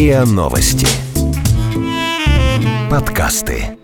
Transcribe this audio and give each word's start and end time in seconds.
РИА 0.00 0.24
Новости. 0.24 0.86
Подкасты. 2.90 3.76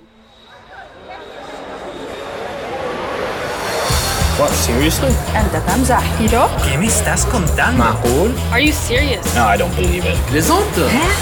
What, 4.39 4.51
seriously? 4.51 5.13
أنت 5.37 5.63
تمزح 5.67 6.03
¿Yo? 6.31 6.49
¿Qué 6.65 6.79
me 6.79 6.87
estás 6.87 7.25
contando? 7.27 7.79
معقول? 7.79 8.33
Are 8.53 8.61
you 8.61 8.73
serious? 8.73 9.25
No, 9.35 9.47
I 9.47 9.57
don't 9.57 9.75
believe 9.77 10.05
it. 10.05 10.17
Plaisante 10.31 10.81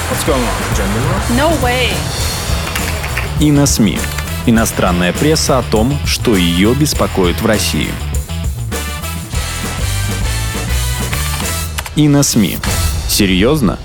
What's 0.08 0.24
going 0.26 0.40
on? 0.40 0.74
Gender 0.74 1.36
No 1.36 1.50
way. 1.62 1.90
И 3.40 3.50
на 3.50 3.66
СМИ. 3.66 3.98
Иностранная 4.46 5.12
пресса 5.12 5.58
о 5.58 5.62
том, 5.62 5.98
что 6.06 6.36
ее 6.36 6.74
беспокоит 6.74 7.40
в 7.42 7.46
России. 7.46 7.90
И 11.96 12.08
на 12.08 12.22
СМИ. 12.22 12.58
Серьезно? 13.08 13.78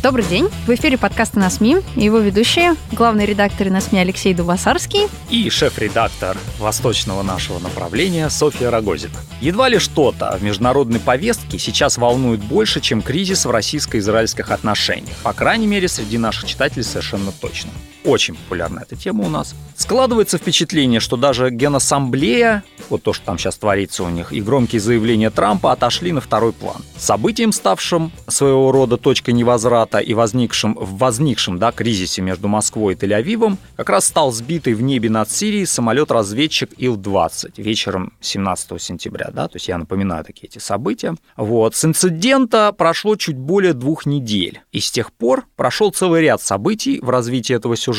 Добрый 0.00 0.24
день. 0.24 0.48
В 0.64 0.70
эфире 0.70 0.96
подкаста 0.96 1.40
«На 1.40 1.50
СМИ» 1.50 1.78
и 1.96 2.04
его 2.04 2.18
ведущие, 2.18 2.76
главный 2.92 3.26
редактор 3.26 3.68
«На 3.68 3.80
СМИ» 3.80 3.98
Алексей 3.98 4.32
Дубасарский. 4.32 5.08
и 5.28 5.50
шеф-редактор 5.50 6.36
восточного 6.60 7.24
нашего 7.24 7.58
направления 7.58 8.30
Софья 8.30 8.70
Рогозина. 8.70 9.16
Едва 9.40 9.68
ли 9.68 9.80
что-то 9.80 10.36
в 10.38 10.42
международной 10.44 11.00
повестке 11.00 11.58
сейчас 11.58 11.98
волнует 11.98 12.38
больше, 12.40 12.80
чем 12.80 13.02
кризис 13.02 13.44
в 13.44 13.50
российско-израильских 13.50 14.52
отношениях. 14.52 15.16
По 15.24 15.32
крайней 15.32 15.66
мере, 15.66 15.88
среди 15.88 16.16
наших 16.16 16.44
читателей 16.44 16.84
совершенно 16.84 17.32
точно. 17.32 17.70
Очень 18.08 18.36
популярна 18.36 18.80
эта 18.80 18.96
тема 18.96 19.26
у 19.26 19.28
нас. 19.28 19.54
Складывается 19.76 20.38
впечатление, 20.38 20.98
что 20.98 21.18
даже 21.18 21.50
Генассамблея, 21.50 22.64
вот 22.88 23.02
то, 23.02 23.12
что 23.12 23.26
там 23.26 23.36
сейчас 23.36 23.58
творится 23.58 24.02
у 24.02 24.08
них, 24.08 24.32
и 24.32 24.40
громкие 24.40 24.80
заявления 24.80 25.28
Трампа 25.28 25.72
отошли 25.72 26.10
на 26.12 26.22
второй 26.22 26.54
план. 26.54 26.78
Событием, 26.96 27.52
ставшим 27.52 28.10
своего 28.26 28.72
рода 28.72 28.96
точкой 28.96 29.32
невозврата 29.32 29.98
и 29.98 30.14
возникшим 30.14 30.72
в 30.74 30.96
возникшем 30.96 31.58
да, 31.58 31.70
кризисе 31.70 32.22
между 32.22 32.48
Москвой 32.48 32.94
и 32.94 32.96
Тель-Авивом, 32.96 33.58
как 33.76 33.90
раз 33.90 34.06
стал 34.06 34.32
сбитый 34.32 34.72
в 34.72 34.80
небе 34.80 35.10
над 35.10 35.30
Сирией 35.30 35.66
самолет-разведчик 35.66 36.70
Ил-20 36.78 37.52
вечером 37.58 38.14
17 38.22 38.80
сентября. 38.80 39.28
Да? 39.34 39.48
То 39.48 39.56
есть 39.56 39.68
я 39.68 39.76
напоминаю 39.76 40.24
такие 40.24 40.46
эти 40.46 40.58
события. 40.58 41.14
Вот. 41.36 41.74
С 41.74 41.84
инцидента 41.84 42.72
прошло 42.72 43.16
чуть 43.16 43.36
более 43.36 43.74
двух 43.74 44.06
недель. 44.06 44.62
И 44.72 44.80
с 44.80 44.90
тех 44.90 45.12
пор 45.12 45.44
прошел 45.56 45.90
целый 45.90 46.22
ряд 46.22 46.40
событий 46.40 47.00
в 47.02 47.10
развитии 47.10 47.54
этого 47.54 47.76
сюжета. 47.76 47.97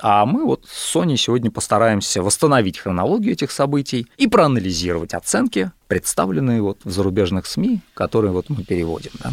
А 0.00 0.26
мы 0.26 0.44
вот 0.44 0.64
с 0.66 0.90
Соней 0.90 1.16
сегодня 1.16 1.50
постараемся 1.50 2.22
восстановить 2.22 2.78
хронологию 2.78 3.32
этих 3.32 3.50
событий 3.50 4.06
и 4.16 4.26
проанализировать 4.26 5.14
оценки, 5.14 5.70
представленные 5.88 6.62
вот 6.62 6.78
в 6.84 6.90
зарубежных 6.90 7.46
СМИ, 7.46 7.80
которые 7.94 8.32
вот 8.32 8.48
мы 8.48 8.64
переводим. 8.64 9.12
Да? 9.22 9.32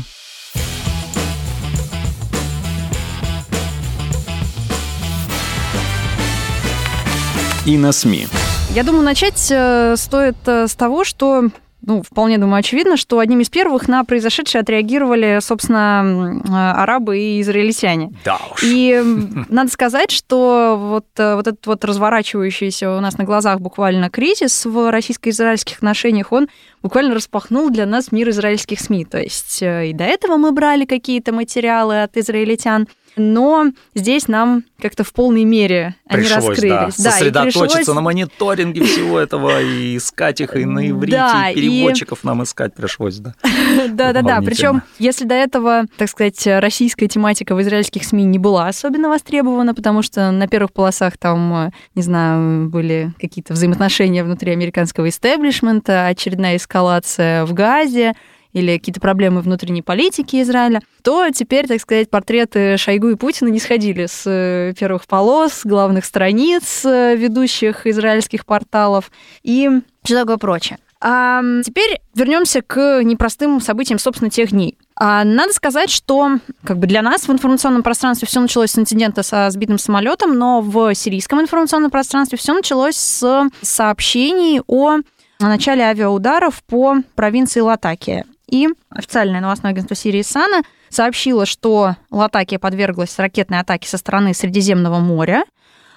И 7.66 7.78
на 7.78 7.94
СМИ. 7.94 8.28
Я 8.72 8.84
думаю, 8.84 9.04
начать 9.04 9.48
э, 9.50 9.96
стоит 9.98 10.36
э, 10.48 10.68
с 10.68 10.76
того, 10.76 11.06
что 11.06 11.50
ну, 11.86 12.02
вполне, 12.02 12.38
думаю, 12.38 12.60
очевидно, 12.60 12.96
что 12.96 13.20
одним 13.20 13.42
из 13.42 13.50
первых 13.50 13.90
на 13.90 14.06
произошедшее 14.06 14.62
отреагировали, 14.62 15.40
собственно, 15.42 16.42
э, 16.44 16.82
арабы 16.82 17.20
и 17.20 17.42
израильтяне. 17.42 18.14
Да 18.24 18.40
уж. 18.52 18.64
И 18.64 19.02
надо 19.50 19.70
сказать, 19.70 20.10
что 20.10 20.78
вот, 20.80 21.06
э, 21.18 21.36
вот 21.36 21.48
этот 21.48 21.68
вот 21.68 21.84
разворачивающийся 21.84 22.96
у 22.96 23.00
нас 23.02 23.18
на 23.18 23.26
глазах 23.26 23.60
буквально 23.60 24.10
кризис 24.10 24.66
в 24.66 24.92
российско-израильских 24.92 25.78
отношениях, 25.78 26.32
он 26.32 26.48
буквально 26.82 27.16
распахнул 27.16 27.70
для 27.70 27.86
нас 27.86 28.12
мир 28.12 28.30
израильских 28.30 28.80
СМИ. 28.80 29.06
То 29.06 29.20
есть 29.20 29.62
э, 29.62 29.88
и 29.90 29.94
до 29.94 30.06
этого 30.06 30.38
мы 30.38 30.54
брали 30.54 30.86
какие-то 30.86 31.34
материалы 31.34 32.04
от 32.04 32.16
израильтян, 32.16 32.88
но 33.16 33.68
здесь 33.96 34.28
нам 34.28 34.64
как-то 34.82 35.04
в 35.04 35.14
полной 35.14 35.44
мере 35.44 35.96
они 36.08 36.24
Пришлось, 36.24 36.46
раскрылись. 36.50 36.72
да, 36.72 36.88
и 36.88 36.92
сосредоточиться 36.92 37.60
пришлось- 37.78 37.88
на 37.96 38.02
мониторинге 38.02 38.84
всего 38.84 39.20
этого 39.20 39.62
и 39.62 39.98
искать 39.98 40.42
их 40.42 40.56
и 40.56 40.66
на 40.66 40.90
иврите, 40.90 41.18
Да, 41.18 41.50
и 41.50 41.54
и- 41.54 41.56
переводчиков 41.56 42.24
нам 42.24 42.44
искать 42.44 42.74
пришлось, 42.74 43.18
да. 43.18 43.34
Да-да-да. 43.90 44.42
Причем, 44.42 44.82
если 45.00 45.26
до 45.26 45.36
этого, 45.36 45.86
так 45.98 46.10
сказать, 46.10 46.42
российская 46.46 47.08
тематика 47.08 47.56
в 47.56 47.62
израильских 47.62 48.04
СМИ 48.04 48.24
не 48.24 48.40
была 48.40 48.68
особенно 48.68 49.10
востребована, 49.10 49.74
потому 49.74 50.02
что 50.02 50.32
на 50.32 50.48
первых 50.48 50.74
полосах 50.74 51.18
там, 51.18 51.72
не 51.96 52.02
знаю, 52.02 52.70
были 52.70 53.14
какие-то 53.20 53.54
взаимоотношения 53.54 54.24
внутри 54.24 54.52
американского 54.52 55.10
истеблишмента, 55.10 56.08
очередная 56.08 56.58
эскалация 56.58 57.46
в 57.46 57.54
Газе, 57.54 58.14
или 58.54 58.78
какие-то 58.78 59.02
проблемы 59.02 59.42
внутренней 59.42 59.82
политики 59.82 60.42
Израиля, 60.42 60.82
то 61.02 61.30
теперь, 61.32 61.68
так 61.68 61.82
сказать, 61.82 62.10
портреты 62.10 62.78
Шойгу 62.78 63.10
и 63.10 63.16
Путина 63.16 63.50
не 63.50 63.60
сходили 63.60 64.06
с 64.06 64.24
э, 64.26 64.74
первых 64.80 65.06
полос, 65.08 65.62
главных 65.64 66.06
страниц 66.06 66.86
э, 66.86 67.16
ведущих 67.16 67.86
израильских 67.88 68.46
порталов 68.46 69.12
и 69.44 69.70
все 70.04 70.20
такое 70.20 70.38
прочее. 70.38 70.78
А 71.06 71.42
теперь 71.66 72.00
вернемся 72.16 72.62
к 72.62 73.04
непростым 73.04 73.60
событиям, 73.60 74.00
собственно, 74.00 74.30
тех 74.30 74.52
дней. 74.52 74.78
А, 74.96 75.26
Надо 75.26 75.52
сказать, 75.52 75.90
что 75.90 76.38
как 76.64 76.78
бы 76.78 76.88
для 76.88 77.02
нас 77.02 77.28
в 77.28 77.32
информационном 77.32 77.84
пространстве 77.84 78.26
все 78.26 78.40
началось 78.40 78.72
с 78.72 78.80
инцидента 78.80 79.22
со 79.22 79.50
сбитым 79.50 79.78
самолетом, 79.78 80.38
но 80.38 80.62
в 80.62 80.96
сирийском 80.96 81.42
информационном 81.42 81.92
пространстве 81.92 82.38
все 82.38 82.54
началось 82.54 82.96
с 82.96 83.50
сообщений 83.62 84.62
о 84.66 85.00
начале 85.40 85.84
авиаударов 85.84 86.64
по 86.64 86.96
провинции 87.16 87.60
Латакия. 87.60 88.24
И 88.50 88.68
официальное 88.90 89.42
новостное 89.42 89.72
агентство 89.72 89.96
Сирии 89.96 90.22
САНА 90.22 90.64
сообщило, 90.90 91.46
что 91.46 91.96
Латакия 92.12 92.60
подверглась 92.60 93.18
ракетной 93.18 93.60
атаке 93.60 93.88
со 93.88 93.98
стороны 93.98 94.34
Средиземного 94.34 95.00
моря. 95.00 95.44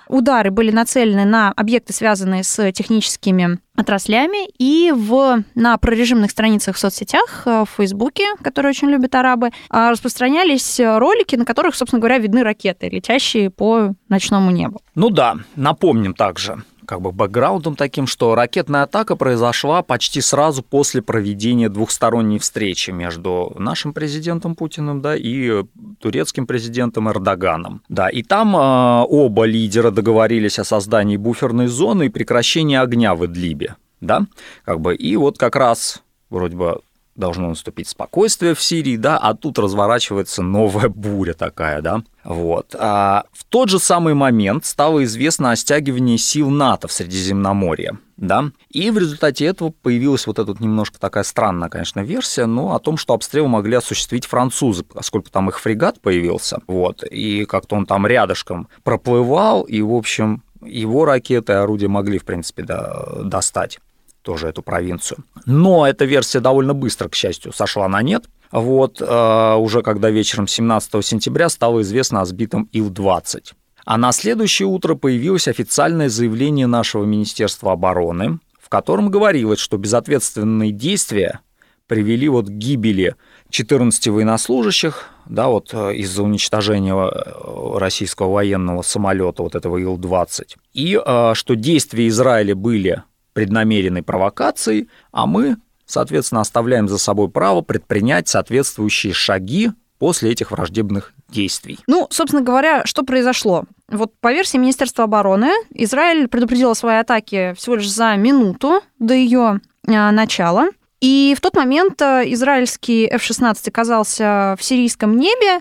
Удары 0.09 0.51
были 0.51 0.71
нацелены 0.71 1.25
на 1.25 1.53
объекты, 1.53 1.93
связанные 1.93 2.45
с 2.45 2.71
техническими 2.73 3.59
отраслями, 3.75 4.49
и 4.59 4.93
в, 4.95 5.43
на 5.55 5.77
прорежимных 5.79 6.31
страницах 6.31 6.77
в 6.77 6.79
соцсетях, 6.79 7.43
э, 7.45 7.65
в 7.65 7.77
Фейсбуке, 7.77 8.25
которые 8.43 8.71
очень 8.71 8.89
любят 8.89 9.15
арабы, 9.15 9.51
а, 9.69 9.91
распространялись 9.91 10.81
ролики, 10.81 11.35
на 11.37 11.45
которых, 11.45 11.75
собственно 11.75 12.01
говоря, 12.01 12.19
видны 12.19 12.43
ракеты, 12.43 12.89
летящие 12.89 13.51
по 13.51 13.95
ночному 14.09 14.51
небу. 14.51 14.81
Ну 14.95 15.11
да, 15.11 15.37
напомним 15.57 16.15
также, 16.15 16.63
как 16.87 17.01
бы 17.01 17.13
бэкграундом 17.13 17.77
таким, 17.77 18.07
что 18.07 18.35
ракетная 18.35 18.85
атака 18.85 19.17
произошла 19.17 19.83
почти 19.83 20.21
сразу 20.21 20.63
после 20.63 21.03
проведения 21.03 21.69
двухсторонней 21.69 22.39
встречи 22.39 22.91
между 22.91 23.53
нашим 23.59 23.93
президентом 23.93 24.55
Путиным, 24.55 25.03
да, 25.03 25.17
и 25.17 25.65
турецким 26.01 26.47
президентом 26.47 27.09
Эрдоганом. 27.11 27.83
Да, 27.89 28.09
и 28.09 28.23
там 28.23 28.57
э, 28.57 29.05
оба 29.09 29.45
лидера 29.45 29.91
договорились 29.91 30.59
о 30.59 30.65
создании 30.65 31.17
буферной 31.17 31.67
зоны 31.67 32.07
и 32.07 32.09
прекращении 32.09 32.77
огня 32.77 33.15
в 33.15 33.27
Идлибе, 33.27 33.77
да, 34.01 34.27
как 34.65 34.81
бы, 34.81 34.95
и 34.95 35.17
вот 35.17 35.39
как 35.39 35.57
раз 35.57 36.03
вроде 36.31 36.57
бы 36.57 36.81
должно 37.17 37.49
наступить 37.49 37.89
спокойствие 37.89 38.55
в 38.55 38.63
Сирии, 38.63 38.97
да, 38.97 39.19
а 39.19 39.35
тут 39.35 39.59
разворачивается 39.59 40.43
новая 40.43 40.89
буря 40.89 41.35
такая, 41.35 41.81
да. 41.83 42.03
Вот. 42.25 42.75
А 42.79 43.25
в 43.33 43.45
тот 43.45 43.69
же 43.69 43.79
самый 43.79 44.15
момент 44.15 44.65
стало 44.65 45.05
известно 45.05 45.53
о 45.53 45.57
стягивании 45.57 46.17
сил 46.17 46.51
НАТО 46.51 46.89
в 46.89 46.93
Средиземноморье, 46.93 47.99
да, 48.17 48.51
и 48.69 48.91
в 48.91 48.99
результате 48.99 49.47
этого 49.47 49.71
появилась 49.71 50.27
вот 50.27 50.39
эта 50.39 50.49
вот 50.51 50.61
немножко 50.61 50.99
такая 50.99 51.25
странная, 51.25 51.69
конечно, 51.69 52.01
версия, 52.01 52.47
но 52.47 52.75
о 52.75 52.81
том, 52.81 52.97
что 52.97 53.15
обстрел 53.15 53.47
могли 53.47 53.77
осуществить 53.77 54.27
французы, 54.27 54.85
поскольку 54.85 55.31
там 55.31 55.49
их 55.49 55.61
фрегат 55.61 56.01
появился, 56.01 56.61
вот, 56.67 57.05
и 57.05 57.45
как-то 57.45 57.77
он 57.77 57.87
там 57.87 58.07
рядышком 58.07 58.69
проплывал, 58.83 59.63
и, 59.63 59.81
в 59.83 59.93
общем, 59.93 60.43
его 60.63 61.05
ракеты 61.05 61.53
и 61.53 61.57
орудия 61.57 61.89
могли, 61.89 62.19
в 62.19 62.25
принципе, 62.25 62.63
да, 62.63 63.05
достать 63.23 63.79
тоже 64.27 64.49
эту 64.49 64.61
провинцию. 64.61 65.19
Но 65.47 65.87
эта 65.87 66.05
версия 66.05 66.41
довольно 66.41 66.75
быстро, 66.75 67.09
к 67.09 67.15
счастью, 67.15 67.53
сошла 67.53 67.87
на 67.89 68.03
нет. 68.03 68.25
Вот, 68.51 69.01
э, 69.01 69.55
уже 69.55 69.83
когда 69.83 70.11
вечером 70.11 70.49
17 70.49 71.01
сентября 71.03 71.49
стало 71.49 71.83
известно 71.83 72.21
о 72.21 72.25
сбитом 72.25 72.69
Ил-20. 72.73 73.53
А 73.85 73.97
на 73.97 74.11
следующее 74.11 74.67
утро 74.67 74.97
появилось 74.97 75.47
официальное 75.47 76.09
заявление 76.09 76.67
нашего 76.67 77.05
Министерства 77.05 77.71
обороны, 77.71 78.41
в 78.61 78.69
котором 78.69 79.11
говорилось, 79.11 79.61
что 79.61 79.77
безответственные 79.77 80.73
действия 80.73 81.41
привели 81.87 82.29
вот 82.29 82.47
к 82.47 82.51
гибели 82.51 83.15
14 83.51 84.09
военнослужащих, 84.09 85.09
да, 85.27 85.47
вот 85.47 85.71
э, 85.73 85.95
из-за 85.95 86.25
уничтожения 86.25 86.97
э, 86.97 87.79
российского 87.79 88.33
военного 88.33 88.83
самолета, 88.83 89.45
вот 89.45 89.55
этого 89.55 89.77
Ил-20, 89.77 90.57
и 90.75 91.01
э, 91.05 91.35
что 91.35 91.55
действия 91.55 92.09
Израиля 92.09 92.57
были 92.57 93.05
преднамеренной 93.37 94.03
провокацией, 94.03 94.89
а 95.13 95.27
мы, 95.27 95.59
соответственно, 95.85 96.41
оставляем 96.41 96.89
за 96.89 96.97
собой 96.97 97.29
право 97.29 97.61
предпринять 97.61 98.29
соответствующие 98.29 99.13
шаги 99.13 99.73
после 99.99 100.31
этих 100.33 100.53
враждебных 100.53 101.13
действий. 101.29 101.79
Ну, 101.87 102.07
собственно 102.09 102.41
говоря, 102.41 102.87
что 102.87 103.03
произошло? 103.03 103.65
Вот 103.91 104.15
по 104.21 104.33
версии 104.33 104.57
Министерства 104.57 105.05
обороны, 105.05 105.51
Израиль 105.75 106.29
предупредил 106.29 106.71
о 106.71 106.75
своей 106.75 107.01
атаке 107.01 107.53
всего 107.59 107.75
лишь 107.75 107.91
за 107.91 108.17
минуту 108.17 108.81
до 108.99 109.13
ее 109.13 109.61
начала. 109.85 110.69
И 111.03 111.35
в 111.37 111.43
тот 111.43 111.55
момент 111.57 112.01
э, 112.01 112.25
израильский 112.29 113.07
F-16 113.07 113.69
оказался 113.69 114.57
в 114.59 114.65
сирийском 114.65 115.19
небе 115.19 115.61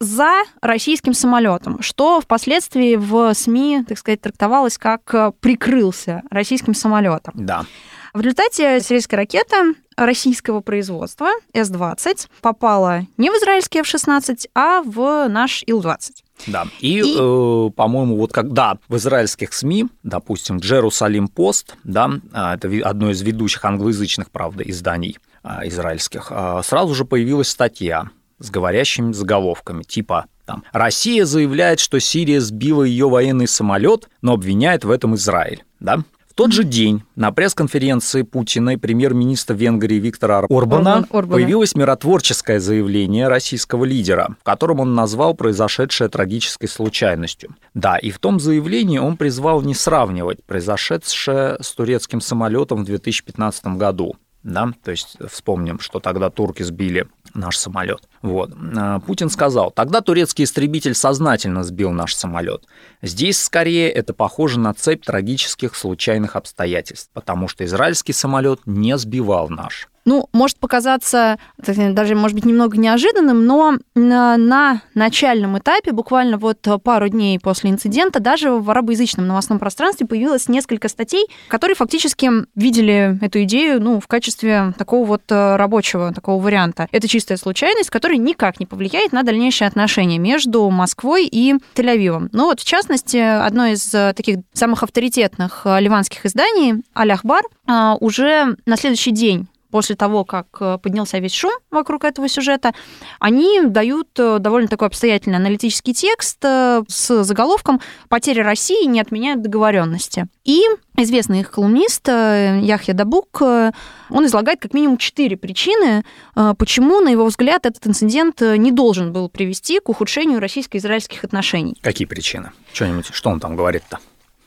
за 0.00 0.42
российским 0.60 1.14
самолетом, 1.14 1.80
что 1.82 2.20
впоследствии 2.20 2.96
в 2.96 3.32
СМИ, 3.34 3.84
так 3.88 3.98
сказать, 3.98 4.20
трактовалось 4.20 4.78
как 4.78 5.14
э, 5.14 5.32
прикрылся 5.40 6.22
российским 6.30 6.74
самолетом. 6.74 7.34
Да. 7.36 7.64
В 8.12 8.20
результате 8.20 8.80
сирийская 8.80 9.16
ракета 9.16 9.74
российского 9.96 10.60
производства 10.60 11.28
С-20 11.52 12.28
попала 12.40 13.02
не 13.16 13.30
в 13.30 13.34
израильский 13.34 13.80
F-16, 13.80 14.48
а 14.54 14.82
в 14.82 15.28
наш 15.28 15.62
Ил-20. 15.66 15.98
Да, 16.46 16.66
и, 16.80 16.98
И- 17.00 17.16
э, 17.18 17.70
по-моему, 17.74 18.16
вот 18.16 18.32
когда 18.32 18.78
в 18.88 18.96
израильских 18.96 19.52
СМИ, 19.52 19.86
допустим, 20.02 20.58
Джерусалим 20.58 21.28
Пост, 21.28 21.76
да, 21.84 22.10
а, 22.32 22.54
это 22.54 22.70
одно 22.88 23.10
из 23.10 23.22
ведущих 23.22 23.64
англоязычных, 23.64 24.30
правда, 24.30 24.62
изданий 24.64 25.18
а, 25.42 25.66
израильских, 25.66 26.28
а, 26.30 26.62
сразу 26.62 26.94
же 26.94 27.04
появилась 27.04 27.48
статья 27.48 28.10
с 28.38 28.50
говорящими 28.50 29.12
заголовками, 29.12 29.82
типа 29.82 30.26
там, 30.44 30.62
Россия 30.72 31.24
заявляет, 31.24 31.80
что 31.80 31.98
Сирия 31.98 32.40
сбила 32.40 32.82
ее 32.84 33.08
военный 33.08 33.48
самолет, 33.48 34.08
но 34.22 34.34
обвиняет 34.34 34.84
в 34.84 34.90
этом 34.90 35.14
Израиль, 35.16 35.64
да? 35.80 36.04
В 36.28 36.34
тот 36.36 36.52
же 36.52 36.64
день 36.64 37.02
на 37.16 37.32
пресс-конференции 37.32 38.20
Путина 38.20 38.74
и 38.74 38.76
премьер-министра 38.76 39.54
Венгрии 39.54 39.96
Виктора 39.98 40.40
Орбана 40.40 40.98
Орбан- 40.98 41.06
Орбана. 41.10 41.32
появилось 41.32 41.74
миротворческое 41.74 42.60
заявление 42.60 43.28
российского 43.28 43.86
лидера, 43.86 44.36
в 44.38 44.44
котором 44.44 44.80
он 44.80 44.94
назвал 44.94 45.32
произошедшее 45.32 46.10
трагической 46.10 46.68
случайностью. 46.68 47.56
Да, 47.72 47.96
и 47.96 48.10
в 48.10 48.18
том 48.18 48.38
заявлении 48.38 48.98
он 48.98 49.16
призвал 49.16 49.62
не 49.62 49.74
сравнивать 49.74 50.44
произошедшее 50.44 51.56
с 51.60 51.72
турецким 51.72 52.20
самолетом 52.20 52.82
в 52.82 52.86
2015 52.86 53.78
году. 53.78 54.14
Да, 54.42 54.72
то 54.84 54.92
есть 54.92 55.16
вспомним, 55.28 55.80
что 55.80 55.98
тогда 55.98 56.30
турки 56.30 56.62
сбили 56.62 57.06
наш 57.36 57.56
самолет. 57.56 58.08
Вот. 58.22 58.52
А, 58.76 59.00
Путин 59.00 59.30
сказал, 59.30 59.70
тогда 59.70 60.00
турецкий 60.00 60.44
истребитель 60.44 60.94
сознательно 60.94 61.62
сбил 61.62 61.92
наш 61.92 62.14
самолет. 62.14 62.66
Здесь 63.02 63.40
скорее 63.40 63.90
это 63.90 64.14
похоже 64.14 64.58
на 64.58 64.74
цепь 64.74 65.04
трагических 65.04 65.74
случайных 65.74 66.36
обстоятельств, 66.36 67.10
потому 67.12 67.48
что 67.48 67.64
израильский 67.64 68.12
самолет 68.12 68.60
не 68.66 68.96
сбивал 68.98 69.48
наш. 69.48 69.88
Ну, 70.06 70.28
может 70.32 70.58
показаться, 70.58 71.36
даже, 71.58 72.14
может 72.14 72.36
быть, 72.36 72.44
немного 72.44 72.78
неожиданным, 72.78 73.44
но 73.44 73.76
на, 73.96 74.36
на 74.36 74.80
начальном 74.94 75.58
этапе, 75.58 75.90
буквально 75.90 76.38
вот 76.38 76.64
пару 76.84 77.08
дней 77.08 77.40
после 77.40 77.70
инцидента, 77.70 78.20
даже 78.20 78.52
в 78.52 78.70
арабоязычном 78.70 79.26
новостном 79.26 79.58
пространстве 79.58 80.06
появилось 80.06 80.48
несколько 80.48 80.88
статей, 80.88 81.26
которые 81.48 81.74
фактически 81.74 82.30
видели 82.54 83.18
эту 83.20 83.42
идею 83.42 83.82
ну, 83.82 83.98
в 83.98 84.06
качестве 84.06 84.72
такого 84.78 85.04
вот 85.04 85.22
э, 85.28 85.56
рабочего, 85.56 86.14
такого 86.14 86.40
варианта. 86.40 86.86
Это 86.92 87.08
чистая 87.08 87.36
случайность, 87.36 87.90
которая 87.90 88.18
никак 88.18 88.60
не 88.60 88.66
повлияет 88.66 89.10
на 89.10 89.24
дальнейшие 89.24 89.66
отношения 89.66 90.18
между 90.18 90.70
Москвой 90.70 91.26
и 91.26 91.54
Тель-Авивом. 91.74 92.28
Ну 92.30 92.44
вот, 92.44 92.60
в 92.60 92.64
частности, 92.64 93.16
одно 93.16 93.66
из 93.66 93.90
таких 93.90 94.38
самых 94.52 94.84
авторитетных 94.84 95.66
ливанских 95.66 96.24
изданий, 96.26 96.84
Аль-Ахбар, 96.96 97.42
э, 97.66 97.94
уже 97.98 98.56
на 98.66 98.76
следующий 98.76 99.10
день 99.10 99.48
после 99.70 99.96
того, 99.96 100.24
как 100.24 100.46
э, 100.60 100.78
поднялся 100.82 101.18
весь 101.18 101.34
шум 101.34 101.52
вокруг 101.70 102.04
этого 102.04 102.28
сюжета, 102.28 102.72
они 103.20 103.62
дают 103.62 104.08
э, 104.18 104.38
довольно 104.38 104.68
такой 104.68 104.88
обстоятельный 104.88 105.36
аналитический 105.36 105.94
текст 105.94 106.38
э, 106.44 106.82
с 106.88 107.24
заголовком 107.24 107.80
«Потери 108.08 108.40
России 108.40 108.86
не 108.86 109.00
отменяют 109.00 109.42
договоренности». 109.42 110.26
И 110.44 110.62
известный 110.96 111.40
их 111.40 111.50
колумнист 111.50 112.06
Яхья 112.08 112.94
Дабук, 112.94 113.42
он 113.42 114.26
излагает 114.26 114.60
как 114.60 114.72
минимум 114.72 114.96
четыре 114.96 115.36
причины, 115.36 116.04
почему, 116.34 117.00
на 117.00 117.08
его 117.08 117.26
взгляд, 117.26 117.66
этот 117.66 117.86
инцидент 117.86 118.40
не 118.40 118.70
должен 118.70 119.12
был 119.12 119.28
привести 119.28 119.80
к 119.80 119.88
ухудшению 119.88 120.40
российско-израильских 120.40 121.24
отношений. 121.24 121.76
Какие 121.82 122.06
причины? 122.06 122.52
Что-нибудь, 122.72 123.08
что 123.12 123.30
он 123.30 123.40
там 123.40 123.56
говорит-то? 123.56 123.98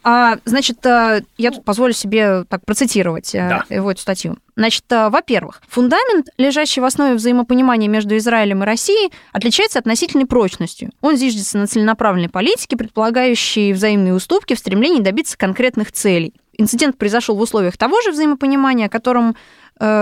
А, 0.03 0.37
значит, 0.45 0.85
э, 0.85 1.23
я 1.37 1.51
тут 1.51 1.65
позволю 1.65 1.93
себе 1.93 2.45
так 2.47 2.63
процитировать 2.65 3.35
э, 3.35 3.63
Да. 3.69 3.75
его 3.75 3.91
эту 3.91 4.01
статью. 4.01 4.37
Значит, 4.55 4.85
э, 4.89 5.09
во-первых, 5.09 5.61
фундамент, 5.67 6.27
лежащий 6.37 6.79
в 6.79 6.85
основе 6.85 7.15
взаимопонимания 7.15 7.87
между 7.89 8.15
Израилем 8.17 8.63
и 8.63 8.65
Россией, 8.65 9.11
отличается 9.33 9.79
относительной 9.79 10.25
прочностью. 10.25 10.91
Он 11.01 11.17
зиждется 11.17 11.57
на 11.57 11.67
целенаправленной 11.67 12.29
политике, 12.29 12.77
предполагающей 12.77 13.73
взаимные 13.73 14.13
уступки 14.13 14.53
в 14.53 14.59
стремлении 14.59 15.01
добиться 15.01 15.37
конкретных 15.37 15.91
целей. 15.91 16.33
Инцидент 16.57 16.97
произошел 16.97 17.35
в 17.35 17.41
условиях 17.41 17.77
того 17.77 18.01
же 18.01 18.11
взаимопонимания, 18.11 18.87
о 18.87 18.89
котором 18.89 19.35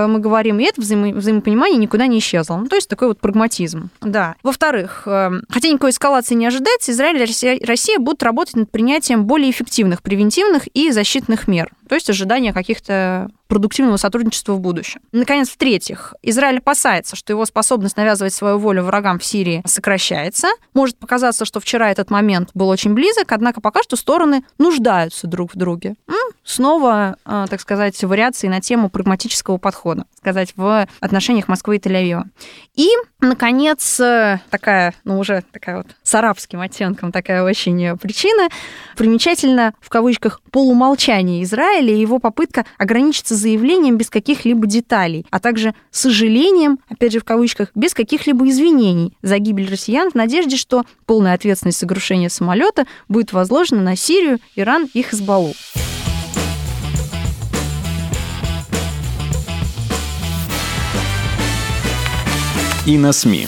мы 0.07 0.19
говорим, 0.19 0.59
и 0.59 0.63
это 0.63 0.81
взаимо- 0.81 1.13
взаимопонимание 1.13 1.77
никуда 1.77 2.07
не 2.07 2.19
исчезло. 2.19 2.57
Ну, 2.57 2.67
то 2.67 2.75
есть 2.75 2.89
такой 2.89 3.09
вот 3.09 3.19
прагматизм. 3.19 3.89
Да. 4.01 4.35
Во-вторых, 4.43 5.03
э, 5.05 5.31
хотя 5.49 5.69
никакой 5.69 5.91
эскалации 5.91 6.35
не 6.35 6.45
ожидается, 6.45 6.91
Израиль 6.91 7.17
и 7.17 7.65
Россия 7.65 7.99
будут 7.99 8.23
работать 8.23 8.55
над 8.55 8.71
принятием 8.71 9.25
более 9.25 9.51
эффективных 9.51 10.01
превентивных 10.01 10.67
и 10.73 10.91
защитных 10.91 11.47
мер. 11.47 11.71
То 11.87 11.95
есть 11.95 12.09
ожидание 12.09 12.53
каких-то 12.53 13.29
продуктивного 13.47 13.97
сотрудничества 13.97 14.53
в 14.53 14.59
будущем. 14.59 15.01
Наконец, 15.11 15.49
в-третьих, 15.49 16.13
Израиль 16.21 16.57
опасается, 16.57 17.15
что 17.15 17.33
его 17.33 17.45
способность 17.45 17.97
навязывать 17.97 18.33
свою 18.33 18.57
волю 18.57 18.83
врагам 18.83 19.19
в 19.19 19.25
Сирии 19.25 19.63
сокращается. 19.65 20.47
Может 20.73 20.97
показаться, 20.97 21.45
что 21.45 21.59
вчера 21.59 21.89
этот 21.89 22.11
момент 22.11 22.49
был 22.53 22.67
очень 22.67 22.93
близок, 22.93 23.31
однако 23.31 23.61
пока 23.61 23.83
что 23.83 23.95
стороны 23.95 24.43
нуждаются 24.57 25.27
друг 25.27 25.53
в 25.53 25.57
друге. 25.57 25.95
Снова, 26.43 27.17
э, 27.25 27.45
так 27.49 27.59
сказать, 27.59 28.01
вариации 28.03 28.47
на 28.47 28.61
тему 28.61 28.89
прагматического 28.89 29.57
подхода, 29.57 30.05
сказать, 30.17 30.53
в 30.55 30.87
отношениях 31.01 31.49
Москвы 31.49 31.75
и 31.75 31.79
Тель-Авива. 31.79 32.23
И, 32.73 32.89
наконец, 33.19 33.99
э, 33.99 34.39
такая, 34.49 34.93
ну, 35.03 35.19
уже 35.19 35.43
такая 35.51 35.77
вот 35.77 35.87
с 36.03 36.15
арабским 36.15 36.61
оттенком 36.61 37.11
такая 37.11 37.43
очень 37.43 37.83
э, 37.83 37.97
причина, 37.97 38.47
примечательно, 38.95 39.73
в 39.81 39.89
кавычках, 39.89 40.41
полумолчание 40.51 41.43
Израиля 41.43 41.76
и 41.85 41.99
его 41.99 42.19
попытка 42.19 42.65
ограничиться 42.77 43.35
заявлением 43.35 43.97
без 43.97 44.09
каких-либо 44.09 44.67
деталей, 44.67 45.25
а 45.29 45.39
также 45.39 45.73
сожалением, 45.91 46.79
опять 46.89 47.13
же 47.13 47.19
в 47.19 47.23
кавычках, 47.23 47.69
без 47.75 47.93
каких-либо 47.93 48.47
извинений 48.49 49.17
за 49.21 49.37
гибель 49.39 49.69
россиян 49.69 50.09
в 50.09 50.15
надежде, 50.15 50.57
что 50.57 50.85
полная 51.05 51.33
ответственность 51.33 51.79
за 51.79 51.87
крушение 51.87 52.29
самолета 52.29 52.85
будет 53.07 53.33
возложена 53.33 53.81
на 53.81 53.95
Сирию, 53.95 54.39
Иран 54.55 54.87
и 54.93 55.01
Хизбаллу. 55.01 55.53
И 62.85 62.97
на 62.97 63.11
СМИ. 63.11 63.47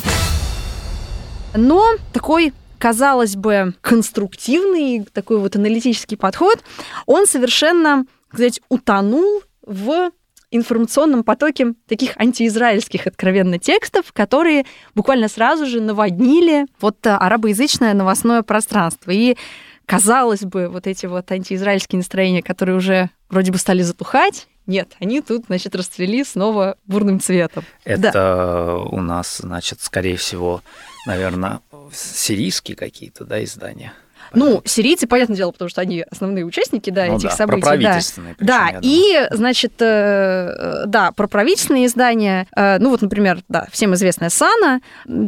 Но 1.55 1.95
такой 2.12 2.53
казалось 2.79 3.36
бы, 3.36 3.75
конструктивный, 3.81 5.05
такой 5.13 5.38
вот 5.38 5.55
аналитический 5.55 6.17
подход, 6.17 6.63
он 7.05 7.27
совершенно, 7.27 8.05
сказать, 8.31 8.62
утонул 8.69 9.41
в 9.65 10.12
информационном 10.51 11.24
потоке 11.24 11.74
таких 11.88 12.17
антиизраильских 12.17 13.05
откровенно 13.07 13.59
текстов, 13.59 14.12
которые 14.13 14.65
буквально 14.95 15.27
сразу 15.27 15.65
же 15.65 15.79
наводнили 15.79 16.65
вот 16.81 17.05
э, 17.05 17.12
арабоязычное 17.12 17.93
новостное 17.93 18.41
пространство. 18.41 19.12
И 19.12 19.38
казалось 19.86 20.41
бы, 20.41 20.67
вот 20.69 20.88
эти 20.88 21.05
вот 21.05 21.31
антиизраильские 21.31 21.98
настроения, 21.98 22.41
которые 22.41 22.75
уже 22.77 23.09
вроде 23.29 23.51
бы 23.51 23.57
стали 23.57 23.83
затухать, 23.83 24.48
нет, 24.65 24.95
они 25.00 25.21
тут, 25.21 25.45
значит, 25.48 25.75
расцвели 25.75 26.24
снова 26.24 26.77
бурным 26.86 27.19
цветом. 27.19 27.63
Это 27.83 28.12
Да. 28.12 28.75
у 28.77 29.01
нас, 29.01 29.38
значит, 29.38 29.81
скорее 29.81 30.15
всего, 30.15 30.62
наверное, 31.07 31.62
сирийские 31.91 32.77
какие-то, 32.77 33.25
да, 33.25 33.43
издания. 33.43 33.93
Ну, 34.33 34.62
сирийцы, 34.65 35.07
понятное 35.07 35.38
дело, 35.38 35.51
потому 35.51 35.69
что 35.69 35.81
они 35.81 36.05
основные 36.09 36.45
участники, 36.45 36.89
да, 36.89 37.05
Ну 37.05 37.17
этих 37.17 37.29
да, 37.29 37.36
событий. 37.36 37.62
про 37.62 37.77
да. 37.77 38.00
причем, 38.00 38.36
Да, 38.39 38.79
и, 38.81 39.27
значит, 39.31 39.74
э, 39.79 39.86
э, 39.86 40.83
да, 40.86 41.12
про 41.12 41.27
правительственные 41.27 41.88
издания, 41.88 42.48
э, 42.55 42.77
ну 42.79 42.89
вот, 42.89 43.01
например, 43.01 43.41
да, 43.50 43.67
всем 43.71 43.93
известная 43.95 44.29
Сана, 44.29 44.81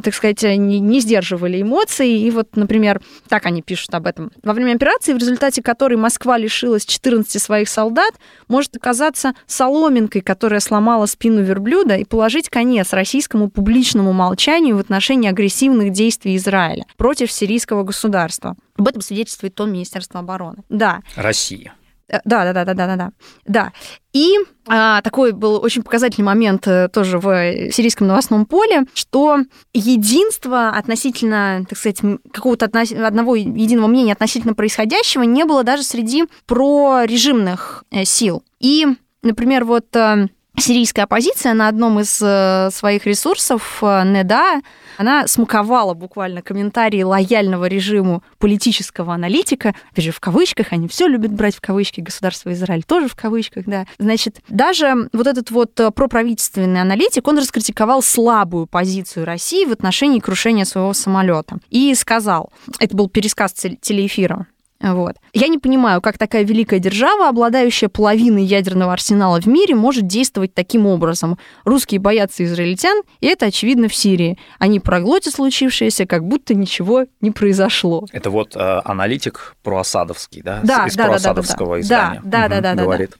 так 0.03 0.13
сказать, 0.13 0.43
не, 0.43 0.79
не 0.79 0.99
сдерживали 0.99 1.61
эмоций, 1.61 2.09
и 2.09 2.31
вот, 2.31 2.55
например, 2.55 3.01
так 3.27 3.45
они 3.45 3.61
пишут 3.61 3.93
об 3.95 4.07
этом. 4.07 4.31
Во 4.43 4.53
время 4.53 4.75
операции, 4.75 5.13
в 5.13 5.17
результате 5.17 5.61
которой 5.61 5.95
Москва 5.95 6.37
лишилась 6.37 6.85
14 6.85 7.41
своих 7.41 7.69
солдат, 7.69 8.13
может 8.47 8.75
оказаться 8.75 9.33
соломинкой, 9.47 10.21
которая 10.21 10.59
сломала 10.59 11.05
спину 11.05 11.41
верблюда 11.41 11.95
и 11.95 12.05
положить 12.05 12.49
конец 12.49 12.93
российскому 12.93 13.49
публичному 13.49 14.13
молчанию 14.13 14.77
в 14.77 14.79
отношении 14.79 15.29
агрессивных 15.29 15.91
действий 15.91 16.35
Израиля 16.35 16.85
против 16.97 17.31
сирийского 17.31 17.83
государства. 17.83 18.55
Об 18.81 18.87
этом 18.87 19.01
свидетельствует 19.03 19.53
то 19.53 19.65
Министерство 19.67 20.21
обороны. 20.21 20.63
Да, 20.67 21.01
Россия. 21.15 21.75
Э, 22.07 22.17
Да, 22.25 22.43
да, 22.45 22.51
да, 22.51 22.65
да, 22.65 22.73
да, 22.73 22.87
да, 22.87 22.95
да. 22.95 23.11
Да. 23.45 23.71
И 24.11 24.33
а, 24.67 25.03
такой 25.03 25.33
был 25.33 25.63
очень 25.63 25.83
показательный 25.83 26.25
момент 26.25 26.67
э, 26.67 26.89
тоже 26.91 27.19
в 27.19 27.71
сирийском 27.71 28.07
новостном 28.07 28.47
поле, 28.47 28.85
что 28.95 29.37
единство 29.75 30.69
относительно, 30.69 31.63
так 31.69 31.77
сказать, 31.77 31.99
какого-то 32.33 32.65
относ- 32.65 32.91
одного 32.91 33.35
единого 33.35 33.85
мнения 33.85 34.13
относительно 34.13 34.55
происходящего 34.55 35.21
не 35.21 35.45
было 35.45 35.63
даже 35.63 35.83
среди 35.83 36.23
прорежимных 36.47 37.83
э, 37.91 38.03
сил. 38.03 38.43
И, 38.59 38.87
например, 39.21 39.65
вот 39.65 39.95
э, 39.95 40.27
сирийская 40.61 41.05
оппозиция 41.05 41.53
на 41.53 41.67
одном 41.67 41.99
из 41.99 42.19
э, 42.21 42.69
своих 42.71 43.05
ресурсов, 43.05 43.79
э, 43.81 44.03
Неда, 44.05 44.61
она 44.97 45.27
смаковала 45.27 45.93
буквально 45.93 46.41
комментарии 46.41 47.01
лояльного 47.01 47.65
режиму 47.65 48.23
политического 48.37 49.13
аналитика, 49.13 49.75
опять 49.91 50.05
же, 50.05 50.11
в 50.11 50.19
кавычках, 50.19 50.67
они 50.71 50.87
все 50.87 51.07
любят 51.07 51.31
брать 51.31 51.55
в 51.55 51.61
кавычки, 51.61 52.01
государство 52.01 52.53
Израиль 52.53 52.83
тоже 52.83 53.07
в 53.07 53.15
кавычках, 53.15 53.65
да. 53.65 53.85
Значит, 53.97 54.39
даже 54.47 55.09
вот 55.11 55.27
этот 55.27 55.51
вот 55.51 55.79
э, 55.79 55.91
проправительственный 55.91 56.81
аналитик, 56.81 57.27
он 57.27 57.37
раскритиковал 57.37 58.01
слабую 58.01 58.67
позицию 58.67 59.25
России 59.25 59.65
в 59.65 59.71
отношении 59.71 60.19
крушения 60.19 60.65
своего 60.65 60.93
самолета 60.93 61.57
и 61.69 61.93
сказал, 61.95 62.51
это 62.79 62.95
был 62.95 63.09
пересказ 63.09 63.53
телеэфира, 63.53 64.45
вот. 64.81 65.15
Я 65.33 65.47
не 65.47 65.57
понимаю, 65.57 66.01
как 66.01 66.17
такая 66.17 66.43
великая 66.43 66.79
держава, 66.79 67.29
обладающая 67.29 67.87
половиной 67.89 68.43
ядерного 68.43 68.93
арсенала 68.93 69.39
в 69.39 69.45
мире, 69.45 69.75
может 69.75 70.07
действовать 70.07 70.53
таким 70.53 70.87
образом. 70.87 71.37
Русские 71.65 71.99
боятся 71.99 72.43
израильтян, 72.43 73.01
и 73.19 73.27
это 73.27 73.45
очевидно 73.45 73.87
в 73.87 73.95
Сирии. 73.95 74.37
Они 74.59 74.79
проглотят 74.79 75.33
случившееся, 75.33 76.05
как 76.05 76.23
будто 76.25 76.53
ничего 76.55 77.05
не 77.21 77.31
произошло. 77.31 78.05
Это 78.11 78.29
вот 78.29 78.55
э, 78.55 78.81
аналитик 78.83 79.55
проасадовский, 79.63 80.41
да? 80.41 80.61
Да, 80.63 80.85
Из 80.87 80.95
да, 80.95 81.05
проасадовского 81.05 81.67
да, 81.67 81.73
да, 81.75 81.79
издания. 81.81 82.21
Да, 82.23 82.47
да, 82.47 82.55
Угу, 82.55 82.61
да, 82.61 82.75
да, 82.75 82.83
говорит. 82.83 83.09
да. 83.11 83.17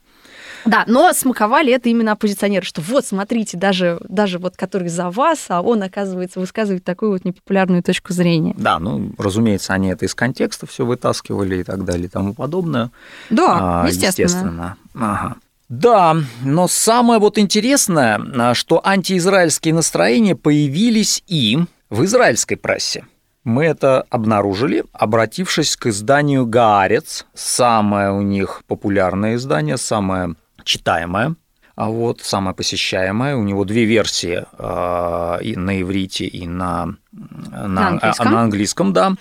Да, 0.66 0.84
но 0.88 1.12
смаковали 1.14 1.74
это 1.74 1.90
именно 1.90 2.12
оппозиционеры, 2.14 2.66
что 2.66 2.82
вот, 2.82 3.06
смотрите, 3.06 3.58
даже, 3.58 4.00
даже 4.08 4.40
вот 4.40 4.56
который 4.58 4.90
за 4.90 5.10
вас, 5.10 5.46
а 5.50 5.62
он, 5.62 5.84
оказывается, 5.84 6.40
высказывает 6.40 6.84
такую 6.84 7.12
вот 7.12 7.26
непопулярную 7.26 7.84
точку 7.84 8.14
зрения. 8.14 8.54
Да, 8.58 8.80
ну, 8.80 9.12
разумеется, 9.18 9.74
они 9.74 9.90
это 9.90 10.06
из 10.06 10.16
контекста 10.16 10.68
все 10.68 10.86
вытаскивали 10.86 11.58
и 11.58 11.64
так 11.64 11.84
далее 11.86 12.06
и 12.06 12.10
тому 12.10 12.34
подобное. 12.34 12.92
Да, 13.30 13.82
А, 13.84 13.88
естественно. 13.88 14.26
естественно. 14.26 14.78
Ага. 14.96 15.36
Да, 15.70 16.18
но 16.44 16.68
самое 16.68 17.20
вот 17.20 17.38
интересное, 17.38 18.22
а, 18.38 18.54
что 18.54 18.82
антиизраильские 18.86 19.74
настроения 19.74 20.36
появились 20.36 21.24
и 21.28 21.60
в 21.90 22.04
израильской 22.04 22.58
прессе. 22.58 23.06
Мы 23.44 23.66
это 23.66 24.06
обнаружили, 24.10 24.84
обратившись 24.94 25.76
к 25.76 25.88
изданию 25.88 26.46
«Гаарец», 26.46 27.26
самое 27.34 28.12
у 28.12 28.22
них 28.22 28.62
популярное 28.68 29.36
издание, 29.36 29.78
самое 29.78 30.36
читаемое, 30.64 31.36
а 31.76 31.90
вот 31.90 32.22
самое 32.22 32.56
посещаемое. 32.56 33.36
У 33.36 33.44
него 33.44 33.66
две 33.66 33.86
версии 33.86 34.44
э, 34.58 35.44
и 35.44 35.56
на 35.56 35.82
иврите 35.82 36.26
и 36.26 36.48
на, 36.48 36.96
на, 37.12 37.68
На 37.68 37.88
английском. 37.88 38.28
а, 38.28 38.32
на 38.32 38.42
английском, 38.42 38.94
да. 38.94 39.16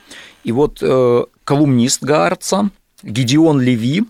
И 0.44 0.52
вот 0.52 0.78
э, 0.82 1.24
колумнист 1.44 2.02
Гаарца 2.02 2.70
Гедеон 3.02 3.60
Леви 3.60 4.04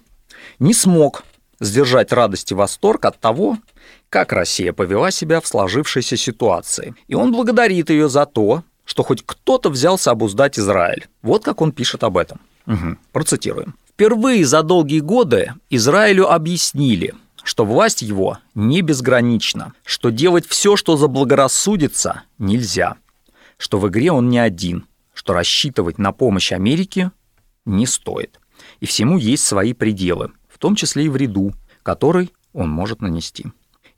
не 0.59 0.75
смог 0.75 1.25
сдержать 1.61 2.13
радость 2.13 2.51
и 2.51 2.55
восторг 2.55 3.05
от 3.05 3.19
того, 3.21 3.59
как 4.09 4.33
Россия 4.33 4.73
повела 4.73 5.11
себя 5.11 5.41
в 5.41 5.47
сложившейся 5.47 6.17
ситуации. 6.17 6.95
И 7.07 7.15
он 7.15 7.33
благодарит 7.33 7.91
ее 7.91 8.09
за 8.09 8.27
то, 8.27 8.65
что 8.85 9.03
хоть 9.05 9.23
кто-то 9.25 9.71
взялся 9.71 10.11
обуздать 10.11 10.59
Израиль. 10.59 11.07
Вот 11.23 11.45
как 11.45 11.61
он 11.61 11.71
пишет 11.71 12.03
об 12.03 12.17
этом. 12.17 12.41
Мгм. 12.67 12.99
Процитируем. 13.13 13.75
Впервые 14.01 14.47
за 14.47 14.63
долгие 14.63 15.01
годы 15.01 15.53
Израилю 15.69 16.33
объяснили, 16.33 17.13
что 17.43 17.67
власть 17.67 18.01
его 18.01 18.39
не 18.55 18.81
безгранична, 18.81 19.75
что 19.85 20.09
делать 20.09 20.47
все, 20.47 20.75
что 20.75 20.97
заблагорассудится, 20.97 22.23
нельзя, 22.39 22.97
что 23.59 23.79
в 23.79 23.87
игре 23.91 24.11
он 24.11 24.31
не 24.31 24.39
один, 24.39 24.87
что 25.13 25.35
рассчитывать 25.35 25.99
на 25.99 26.13
помощь 26.13 26.51
Америки 26.51 27.11
не 27.67 27.85
стоит. 27.85 28.41
И 28.81 28.87
всему 28.87 29.19
есть 29.19 29.45
свои 29.45 29.75
пределы, 29.75 30.31
в 30.49 30.57
том 30.57 30.77
числе 30.77 31.05
и 31.05 31.11
вреду, 31.11 31.53
который 31.83 32.33
он 32.55 32.71
может 32.71 33.03
нанести. 33.03 33.53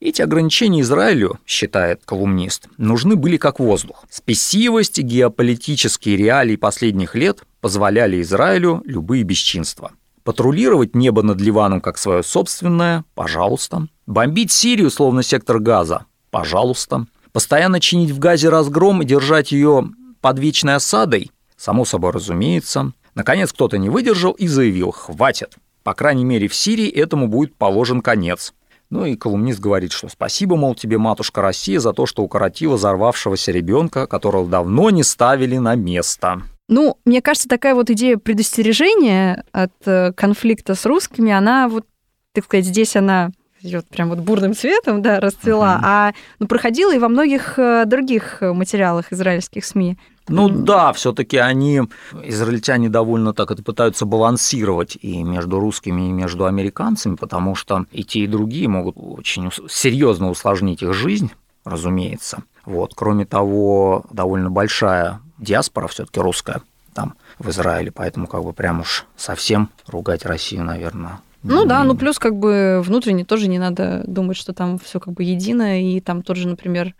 Эти 0.04 0.20
ограничения 0.20 0.80
Израилю, 0.80 1.38
считает 1.46 2.02
колумнист, 2.04 2.66
нужны 2.76 3.14
были 3.14 3.36
как 3.36 3.60
воздух. 3.60 4.04
Спесивость 4.10 4.98
и 4.98 5.02
геополитические 5.02 6.16
реалии 6.16 6.56
последних 6.56 7.14
лет 7.14 7.44
позволяли 7.60 8.20
Израилю 8.20 8.82
любые 8.84 9.22
бесчинства. 9.22 9.92
Патрулировать 10.24 10.96
небо 10.96 11.22
над 11.22 11.40
Ливаном 11.40 11.80
как 11.80 11.98
свое 11.98 12.24
собственное– 12.24 13.04
пожалуйста. 13.14 13.86
Бомбить 14.08 14.50
Сирию, 14.50 14.90
словно 14.90 15.22
сектор 15.22 15.60
газа– 15.60 16.06
пожалуйста. 16.32 17.06
Постоянно 17.30 17.78
чинить 17.78 18.10
в 18.10 18.18
газе 18.18 18.48
разгром 18.48 19.02
и 19.02 19.06
держать 19.06 19.52
ее 19.52 19.88
под 20.20 20.36
вечной 20.40 20.74
осадой– 20.74 21.30
само 21.56 21.84
собой 21.84 22.10
разумеется. 22.10 22.90
Наконец 23.14 23.52
кто-то 23.52 23.78
не 23.78 23.88
выдержал 23.88 24.32
и 24.32 24.48
заявил 24.48 24.90
«хватит». 24.90 25.54
По 25.84 25.94
крайней 25.94 26.24
мере, 26.24 26.48
в 26.48 26.56
Сирии 26.56 26.88
этому 26.88 27.28
будет 27.28 27.54
положен 27.54 28.02
конец. 28.02 28.52
Ну 28.92 29.06
и 29.06 29.16
колумнист 29.16 29.58
говорит, 29.58 29.90
что 29.90 30.10
спасибо, 30.10 30.54
мол, 30.54 30.74
тебе, 30.74 30.98
матушка 30.98 31.40
Россия, 31.40 31.80
за 31.80 31.94
то, 31.94 32.04
что 32.04 32.22
укоротила 32.22 32.76
взорвавшегося 32.76 33.50
ребенка, 33.50 34.06
которого 34.06 34.46
давно 34.46 34.90
не 34.90 35.02
ставили 35.02 35.56
на 35.56 35.74
место. 35.76 36.42
Ну, 36.68 36.98
мне 37.06 37.22
кажется, 37.22 37.48
такая 37.48 37.74
вот 37.74 37.88
идея 37.88 38.18
предостережения 38.18 39.44
от 39.50 39.72
э, 39.86 40.12
конфликта 40.12 40.74
с 40.74 40.84
русскими, 40.84 41.32
она 41.32 41.70
вот, 41.70 41.86
так 42.34 42.44
сказать, 42.44 42.66
здесь 42.66 42.94
она 42.94 43.30
идет 43.62 43.88
прям 43.88 44.10
вот 44.10 44.18
бурным 44.18 44.54
цветом, 44.54 45.00
да, 45.00 45.20
расцвела, 45.20 45.76
Мгм. 45.76 45.84
а 45.86 46.12
ну, 46.38 46.46
проходила 46.46 46.94
и 46.94 46.98
во 46.98 47.08
многих 47.08 47.58
э, 47.58 47.84
других 47.86 48.42
материалах 48.42 49.10
израильских 49.10 49.64
СМИ. 49.64 49.96
Ну 50.28 50.48
да, 50.48 50.92
все-таки 50.92 51.36
они, 51.36 51.82
израильтяне, 52.22 52.88
довольно 52.88 53.32
так 53.32 53.50
это 53.50 53.62
пытаются 53.62 54.06
балансировать 54.06 54.96
и 55.00 55.22
между 55.22 55.58
русскими, 55.58 56.08
и 56.08 56.12
между 56.12 56.46
американцами, 56.46 57.16
потому 57.16 57.54
что 57.54 57.86
и 57.90 58.04
те, 58.04 58.20
и 58.20 58.26
другие 58.26 58.68
могут 58.68 58.96
очень 58.96 59.50
серьезно 59.68 60.30
усложнить 60.30 60.82
их 60.82 60.94
жизнь, 60.94 61.32
разумеется. 61.64 62.44
Вот. 62.64 62.92
Кроме 62.94 63.26
того, 63.26 64.04
довольно 64.10 64.50
большая 64.50 65.20
диаспора 65.38 65.88
все-таки 65.88 66.20
русская 66.20 66.62
там 66.94 67.14
в 67.38 67.48
Израиле, 67.50 67.90
поэтому 67.90 68.26
как 68.26 68.44
бы 68.44 68.52
прям 68.52 68.80
уж 68.80 69.06
совсем 69.16 69.70
ругать 69.86 70.24
Россию, 70.24 70.64
наверное. 70.64 71.20
Ну 71.42 71.64
да, 71.64 71.82
ну 71.82 71.96
плюс 71.96 72.18
как 72.20 72.36
бы 72.36 72.80
внутренне 72.84 73.24
тоже 73.24 73.48
не 73.48 73.58
надо 73.58 74.04
думать, 74.06 74.36
что 74.36 74.52
там 74.52 74.78
все 74.78 75.00
как 75.00 75.14
бы 75.14 75.24
едино, 75.24 75.82
и 75.82 76.00
там 76.00 76.22
тот 76.22 76.36
же, 76.36 76.46
например, 76.46 76.94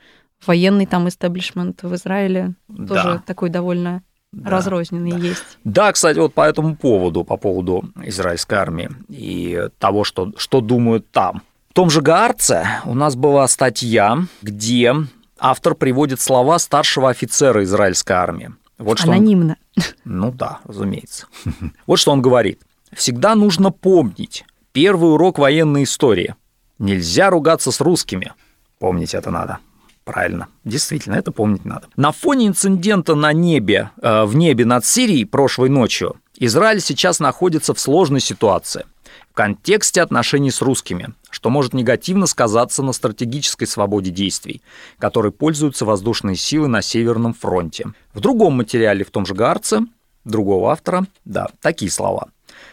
военный 0.47 0.87
там 0.87 1.09
истеблишмент 1.09 1.83
в 1.83 1.95
Израиле 1.95 2.55
тоже 2.69 3.03
Да. 3.15 3.23
такой 3.27 3.51
довольно 3.51 4.03
Да. 4.33 4.51
разрозненный 4.51 5.19
есть. 5.21 5.59
Да, 5.65 5.93
кстати, 5.93 6.19
вот 6.19 6.33
по 6.35 6.43
этому 6.49 6.75
поводу, 6.77 7.23
по 7.25 7.37
поводу 7.37 7.85
израильской 8.05 8.59
армии 8.59 8.91
и 9.09 9.69
того, 9.79 10.05
что, 10.05 10.33
что 10.37 10.61
думают 10.61 11.11
там. 11.11 11.43
В 11.71 11.75
том 11.75 11.91
же 11.91 12.01
Гаарце 12.03 12.67
у 12.85 12.95
нас 12.95 13.15
была 13.17 13.47
статья, 13.49 14.19
где 14.43 14.95
автор 15.39 15.75
приводит 15.75 16.21
слова 16.21 16.59
старшего 16.59 17.11
офицера 17.11 17.63
израильской 17.65 18.17
армии. 18.17 18.51
Вот 18.79 18.99
что 18.99 19.09
он- 19.09 19.17
Анонимно. 19.17 19.57
ну 20.05 20.33
да, 20.33 20.61
разумеется. 20.65 21.27
Вот 21.87 21.99
что 21.99 22.13
он 22.13 22.21
говорит. 22.23 22.61
Всегда 22.95 23.35
нужно 23.35 23.71
помнить 23.71 24.45
первый 24.73 25.13
урок 25.13 25.39
военной 25.39 25.85
истории. 25.85 26.35
Нельзя 26.79 27.31
ругаться 27.31 27.71
с 27.71 27.81
русскими. 27.81 28.33
Помнить 28.79 29.15
это 29.15 29.31
надо. 29.31 29.59
Правильно. 30.05 30.49
Действительно, 30.65 31.15
это 31.15 31.31
помнить 31.31 31.65
надо. 31.65 31.89
На 31.97 32.13
фоне 32.13 32.49
инцидента 32.49 33.15
на 33.15 33.33
небе, 33.33 33.91
э, 34.01 34.25
в 34.25 34.35
небе 34.35 34.65
над 34.65 34.85
Сирией 34.85 35.25
прошлой 35.25 35.69
ночью, 35.69 36.17
Израиль 36.37 36.81
сейчас 36.81 37.21
находится 37.21 37.73
в 37.73 37.81
сложной 37.81 38.21
ситуации 38.21 38.85
в 39.33 39.35
контексте 39.35 40.03
отношений 40.03 40.51
с 40.51 40.61
русскими, 40.61 41.15
что 41.31 41.49
может 41.49 41.73
негативно 41.73 42.27
сказаться 42.27 42.83
на 42.83 42.93
стратегической 42.93 43.67
свободе 43.67 44.11
действий, 44.11 44.61
которой 44.99 45.33
пользуются 45.33 45.87
воздушные 45.87 46.37
силы 46.37 46.69
на 46.69 46.83
Северном 46.83 47.33
фронте. 47.33 47.93
В 48.13 48.21
другом 48.21 48.59
материале 48.59 49.07
в 49.07 49.11
том 49.11 49.25
же 49.25 49.35
Гарце, 49.35 49.81
другого 50.25 50.71
автора, 50.71 51.07
да, 51.25 51.49
такие 51.63 51.91
слова. 51.91 52.29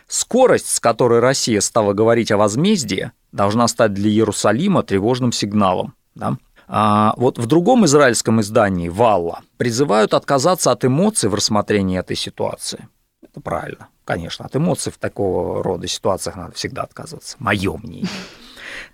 Скорость, 0.08 0.68
с 0.68 0.80
которой 0.82 1.20
Россия 1.22 1.62
стала 1.62 1.94
говорить 1.94 2.30
о 2.32 2.38
возмездии, 2.38 3.12
должна 3.32 3.68
стать 3.70 3.94
для 3.94 4.10
Иерусалима 4.10 4.84
тревожным 4.84 5.32
сигналом. 5.32 5.94
Да? 6.14 6.38
А 6.72 7.16
вот 7.18 7.40
в 7.40 7.48
другом 7.48 7.86
израильском 7.86 8.40
издании 8.42 8.90
«Валла» 8.90 9.42
призывают 9.58 10.14
отказаться 10.14 10.72
от 10.72 10.86
эмоций 10.86 11.28
в 11.28 11.34
рассмотрении 11.34 11.98
этой 11.98 12.16
ситуации. 12.16 12.88
Это 13.24 13.42
правильно, 13.42 13.88
конечно. 14.06 14.46
От 14.46 14.56
эмоций 14.56 14.92
в 14.92 15.00
такого 15.00 15.64
рода 15.64 15.88
ситуациях 15.88 16.36
надо 16.36 16.54
всегда 16.54 16.84
отказываться. 16.84 17.38
Мое 17.40 17.76
мнение. 17.78 18.08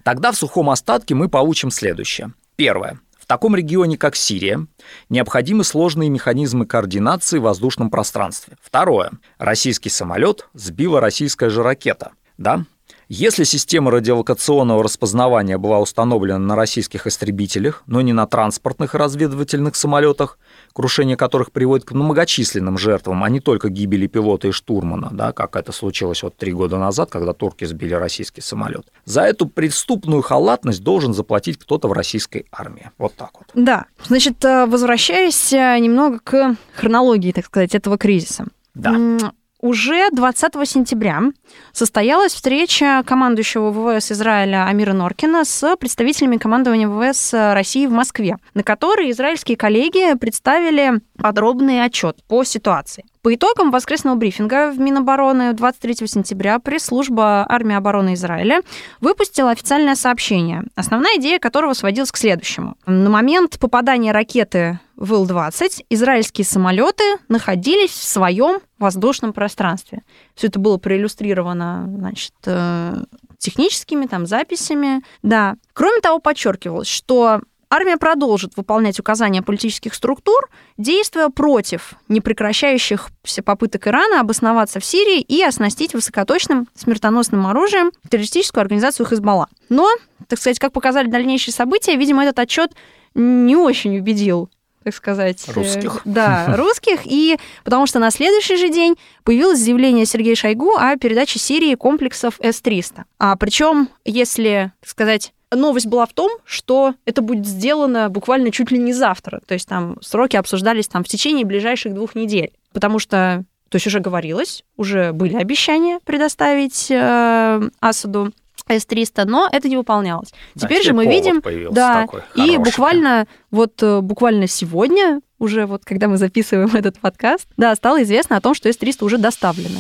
Тогда 0.03 0.32
в 0.32 0.38
сухом 0.38 0.70
остатке 0.70 1.15
мы 1.15 1.27
получим 1.27 1.70
следующее. 1.70 2.32
Первое. 2.55 3.00
В 3.20 3.25
таком 3.25 3.58
регионе, 3.58 3.98
как 3.98 4.15
Сирия, 4.15 4.65
необходимы 5.10 5.65
сложные 5.65 6.10
механизмы 6.10 6.65
координации 6.65 7.39
в 7.39 7.44
воздушном 7.44 7.89
пространстве. 7.89 8.55
Второе. 8.62 9.12
Российский 9.38 9.89
самолет 9.89 10.48
сбила 10.53 11.01
российская 11.01 11.50
же 11.50 11.62
ракета. 11.62 12.12
Да? 12.38 12.63
Если 13.07 13.43
система 13.43 13.91
радиолокационного 13.91 14.83
распознавания 14.83 15.59
была 15.59 15.79
установлена 15.79 16.39
на 16.39 16.55
российских 16.55 17.05
истребителях, 17.05 17.83
но 17.85 18.01
не 18.01 18.13
на 18.13 18.25
транспортных 18.25 18.95
и 18.95 18.97
разведывательных 18.97 19.75
самолетах, 19.75 20.39
крушение 20.74 21.15
которых 21.15 21.51
приводит 21.51 21.85
к 21.85 21.91
многочисленным 21.91 22.79
жертвам, 22.79 23.24
а 23.24 23.29
не 23.29 23.39
только 23.39 23.69
гибели 23.69 24.07
пилота 24.07 24.47
и 24.47 24.51
штурмана, 24.51 25.09
да, 25.12 25.33
как 25.33 25.55
это 25.55 25.71
случилось 25.71 26.24
вот 26.24 26.35
три 26.35 26.51
года 26.51 26.79
назад, 26.79 27.12
когда 27.12 27.33
турки 27.33 27.65
сбили 27.65 27.93
российский 27.93 28.41
самолет. 28.41 28.88
За 29.05 29.21
эту 29.21 29.45
преступную 29.45 30.24
халатность 30.24 30.81
должен 30.81 31.13
заплатить 31.13 31.57
кто-то 31.57 31.88
в 31.88 31.93
российской 31.93 32.47
армии. 32.51 32.89
Вот 32.97 33.13
так 33.15 33.29
вот. 33.35 33.47
Да. 33.53 33.85
Значит, 34.07 34.43
э, 34.43 34.65
возвращаясь 34.65 35.53
э, 35.53 35.77
немного 35.77 36.19
к 36.24 36.55
хронологии, 36.74 37.31
так 37.31 37.45
сказать, 37.45 37.75
этого 37.75 38.00
кризиса. 38.00 38.47
Да. 38.74 39.33
Уже 39.65 40.12
20 40.12 40.53
сентября 40.69 41.24
состоялась 41.72 42.36
встреча 42.36 43.01
командующего 43.03 43.72
ВВС 43.72 44.12
Израиля 44.12 44.67
Амира 44.67 44.93
Норкина 44.93 45.43
с 45.43 45.75
представителями 45.77 46.38
командования 46.38 46.88
ВВС 46.88 47.34
России 47.34 47.88
в 47.88 47.91
Москве, 47.91 48.38
на 48.53 48.62
которой 48.62 49.10
израильские 49.10 49.57
коллеги 49.57 50.15
представили 50.19 51.01
подробный 51.17 51.84
отчет 51.84 52.24
по 52.27 52.43
ситуации. 52.43 53.05
По 53.24 53.34
итогам 53.34 53.72
воскресного 53.72 54.13
брифинга 54.13 54.69
в 54.69 54.79
Минобороны 54.79 55.53
23 55.53 56.05
сентября 56.05 56.60
пресс-служба 56.60 57.43
армии 57.50 57.75
обороны 57.75 58.13
Израиля 58.13 58.62
выпустила 59.01 59.50
официальное 59.50 59.95
сообщение, 59.95 60.62
основная 60.75 61.17
идея 61.17 61.39
которого 61.39 61.74
сводилась 61.74 62.12
к 62.12 62.17
следующему. 62.17 62.75
На 62.86 63.10
момент 63.10 63.57
попадания 63.60 64.12
ракеты 64.12 64.79
в 64.96 65.14
Ил-20 65.14 65.86
израильские 65.90 66.46
самолеты 66.46 67.04
находились 67.28 67.92
в 67.92 68.04
своем 68.04 68.60
воздушном 68.80 69.34
пространстве. 69.34 70.04
Все 70.36 70.48
это 70.48 70.60
было 70.60 70.78
проиллюстрировано 70.78 71.86
значит, 71.98 72.34
э, 72.46 73.04
техническими 73.38 74.06
там, 74.06 74.25
записями. 74.25 75.04
Да. 75.22 75.56
Кроме 75.74 76.02
того, 76.02 76.20
подчеркивалось, 76.20 76.88
что 76.88 77.42
Армия 77.70 77.98
продолжит 77.98 78.56
выполнять 78.56 79.00
указания 79.00 79.42
политических 79.42 79.96
структур, 79.96 80.50
действуя 80.78 81.30
против 81.30 81.96
непрекращающихся 82.08 83.44
попыток 83.44 83.88
Ирана 83.88 84.22
обосноваться 84.22 84.80
в 84.80 84.86
Сирии 84.86 85.20
и 85.20 85.44
оснастить 85.44 85.94
высокоточным 85.94 86.68
смертоносным 86.75 87.48
оружием 87.48 87.92
террористическую 88.10 88.62
организацию 88.62 89.06
Хизбалла. 89.08 89.50
Но, 89.68 89.90
так 90.28 90.40
сказать, 90.40 90.60
как 90.60 90.74
показали 90.74 91.08
дальнейшие 91.08 91.54
события, 91.54 91.96
видимо, 91.96 92.24
этот 92.24 92.40
отчет 92.40 92.72
не 93.16 93.56
очень 93.56 93.98
убедил 93.98 94.50
так 94.86 94.94
сказать, 94.94 95.44
э, 95.48 95.51
русских. 95.51 96.01
Да, 96.06 96.46
русских. 96.58 97.01
И 97.06 97.38
потому 97.63 97.88
что 97.88 97.98
на 97.98 98.12
следующий 98.12 98.56
же 98.56 98.70
день 98.70 98.96
появилось 99.24 99.60
заявление 99.60 100.06
Сергея 100.06 100.36
Шойгу 100.36 100.75
о 100.77 100.96
передаче 100.98 101.39
Сирии 101.39 101.74
комплексов 101.74 102.39
С-300. 102.39 103.01
А 103.18 103.36
причем, 103.36 103.89
если, 104.06 104.72
так 104.80 104.89
сказать, 104.89 105.34
новость 105.51 105.88
была 105.88 106.06
в 106.06 106.13
том, 106.13 106.30
что 106.46 106.94
это 107.06 107.24
будет 107.24 107.48
сделано 107.48 108.10
буквально 108.10 108.51
чуть 108.51 108.70
ли 108.70 108.77
не 108.77 108.94
завтра. 108.94 109.42
То 109.48 109.56
есть 109.56 109.68
там 109.68 109.98
сроки 110.01 110.36
обсуждались 110.36 110.88
там 110.88 111.04
в 111.04 111.08
течение 111.08 111.46
ближайших 111.46 111.96
двух 111.96 112.13
недель. 112.13 112.51
Потому 112.72 113.00
что, 113.00 113.44
то 113.70 113.77
есть 113.77 113.88
уже 113.88 114.00
говорилось, 114.00 114.63
уже 114.77 115.13
были 115.13 115.36
обещания 115.36 116.00
предоставить 116.06 116.92
э, 116.92 117.70
Асаду 117.80 118.34
с-300, 118.67 119.25
но 119.25 119.48
это 119.51 119.69
не 119.69 119.77
выполнялось. 119.77 120.34
Да, 120.55 120.67
теперь 120.67 120.84
же 120.84 120.93
мы 120.93 121.05
видим, 121.05 121.41
да, 121.72 122.01
такой 122.01 122.22
и 122.36 122.39
хороший. 122.39 122.57
буквально 122.57 123.27
вот 123.51 123.81
э, 123.81 124.01
буквально 124.01 124.48
сегодня, 124.48 125.22
уже 125.39 125.65
вот 125.65 125.86
когда 125.86 126.07
мы 126.07 126.17
записываем 126.17 126.69
этот 126.75 127.00
подкаст, 127.00 127.48
да, 127.57 127.75
стало 127.75 128.03
известно 128.03 128.38
о 128.38 128.41
том, 128.41 128.53
что 128.53 128.72
С-300 128.72 129.05
уже 129.05 129.17
доставлены. 129.17 129.79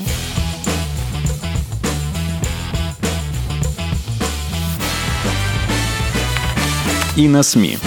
И 7.17 7.29
на 7.29 7.43
СМИ. 7.43 7.77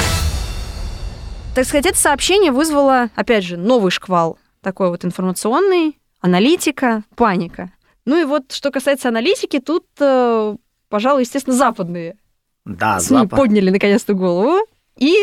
Так 1.55 1.67
сказать, 1.67 1.87
это 1.87 1.99
сообщение 1.99 2.51
вызвало, 2.51 3.11
опять 3.15 3.45
же, 3.45 3.57
новый 3.57 3.91
шквал 3.91 4.39
такой 4.63 4.91
вот 4.91 5.05
информационный, 5.05 5.99
аналитика, 6.21 7.05
паника. 7.17 7.73
Ну 8.05 8.21
и 8.21 8.25
вот, 8.25 8.53
что 8.53 8.71
касается 8.71 9.09
аналитики, 9.09 9.61
тут, 9.61 9.87
э, 10.01 10.57
пожалуй, 10.89 11.23
естественно, 11.23 11.57
западные 11.57 12.17
Да, 12.65 13.01
СМИ 13.01 13.19
Запад. 13.19 13.39
подняли 13.39 13.71
наконец-то 13.71 14.15
голову 14.15 14.59
и 14.97 15.15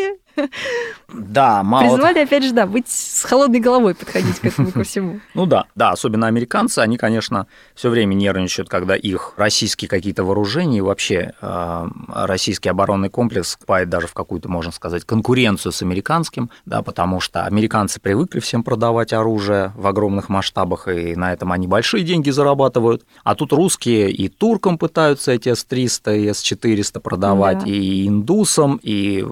Да, 1.13 1.63
мало 1.63 1.93
призвали, 1.95 2.19
опять 2.19 2.43
же, 2.43 2.51
да, 2.51 2.65
быть 2.65 2.87
с 2.89 3.23
холодной 3.23 3.59
головой 3.59 3.95
подходить 3.95 4.39
к 4.39 4.45
этому 4.45 4.71
ко 4.71 4.83
всему. 4.83 5.19
Ну 5.33 5.45
да, 5.45 5.65
да, 5.75 5.91
особенно 5.91 6.27
американцы, 6.27 6.79
они, 6.79 6.97
конечно, 6.97 7.47
все 7.75 7.89
время 7.89 8.13
нервничают, 8.15 8.69
когда 8.69 8.95
их 8.95 9.33
российские 9.37 9.87
какие-то 9.89 10.23
вооружения 10.23 10.79
и 10.79 10.81
вообще 10.81 11.33
э, 11.41 11.87
российский 12.13 12.69
оборонный 12.69 13.09
комплекс 13.09 13.49
вступает 13.49 13.89
даже 13.89 14.07
в 14.07 14.13
какую-то, 14.13 14.49
можно 14.49 14.71
сказать, 14.71 15.03
конкуренцию 15.05 15.71
с 15.71 15.81
американским, 15.81 16.49
да, 16.65 16.81
потому 16.81 17.19
что 17.19 17.45
американцы 17.45 17.99
привыкли 17.99 18.39
всем 18.39 18.63
продавать 18.63 19.13
оружие 19.13 19.73
в 19.75 19.87
огромных 19.87 20.29
масштабах, 20.29 20.87
и 20.87 21.15
на 21.15 21.33
этом 21.33 21.51
они 21.51 21.67
большие 21.67 22.03
деньги 22.03 22.29
зарабатывают. 22.29 23.03
А 23.23 23.35
тут 23.35 23.53
русские 23.53 24.11
и 24.11 24.27
туркам 24.29 24.77
пытаются 24.77 25.31
эти 25.31 25.53
С-300 25.53 26.17
и 26.17 26.33
С-400 26.33 26.99
продавать, 26.99 27.59
Да. 27.59 27.65
и 27.69 28.07
индусам, 28.07 28.79
и 28.81 29.23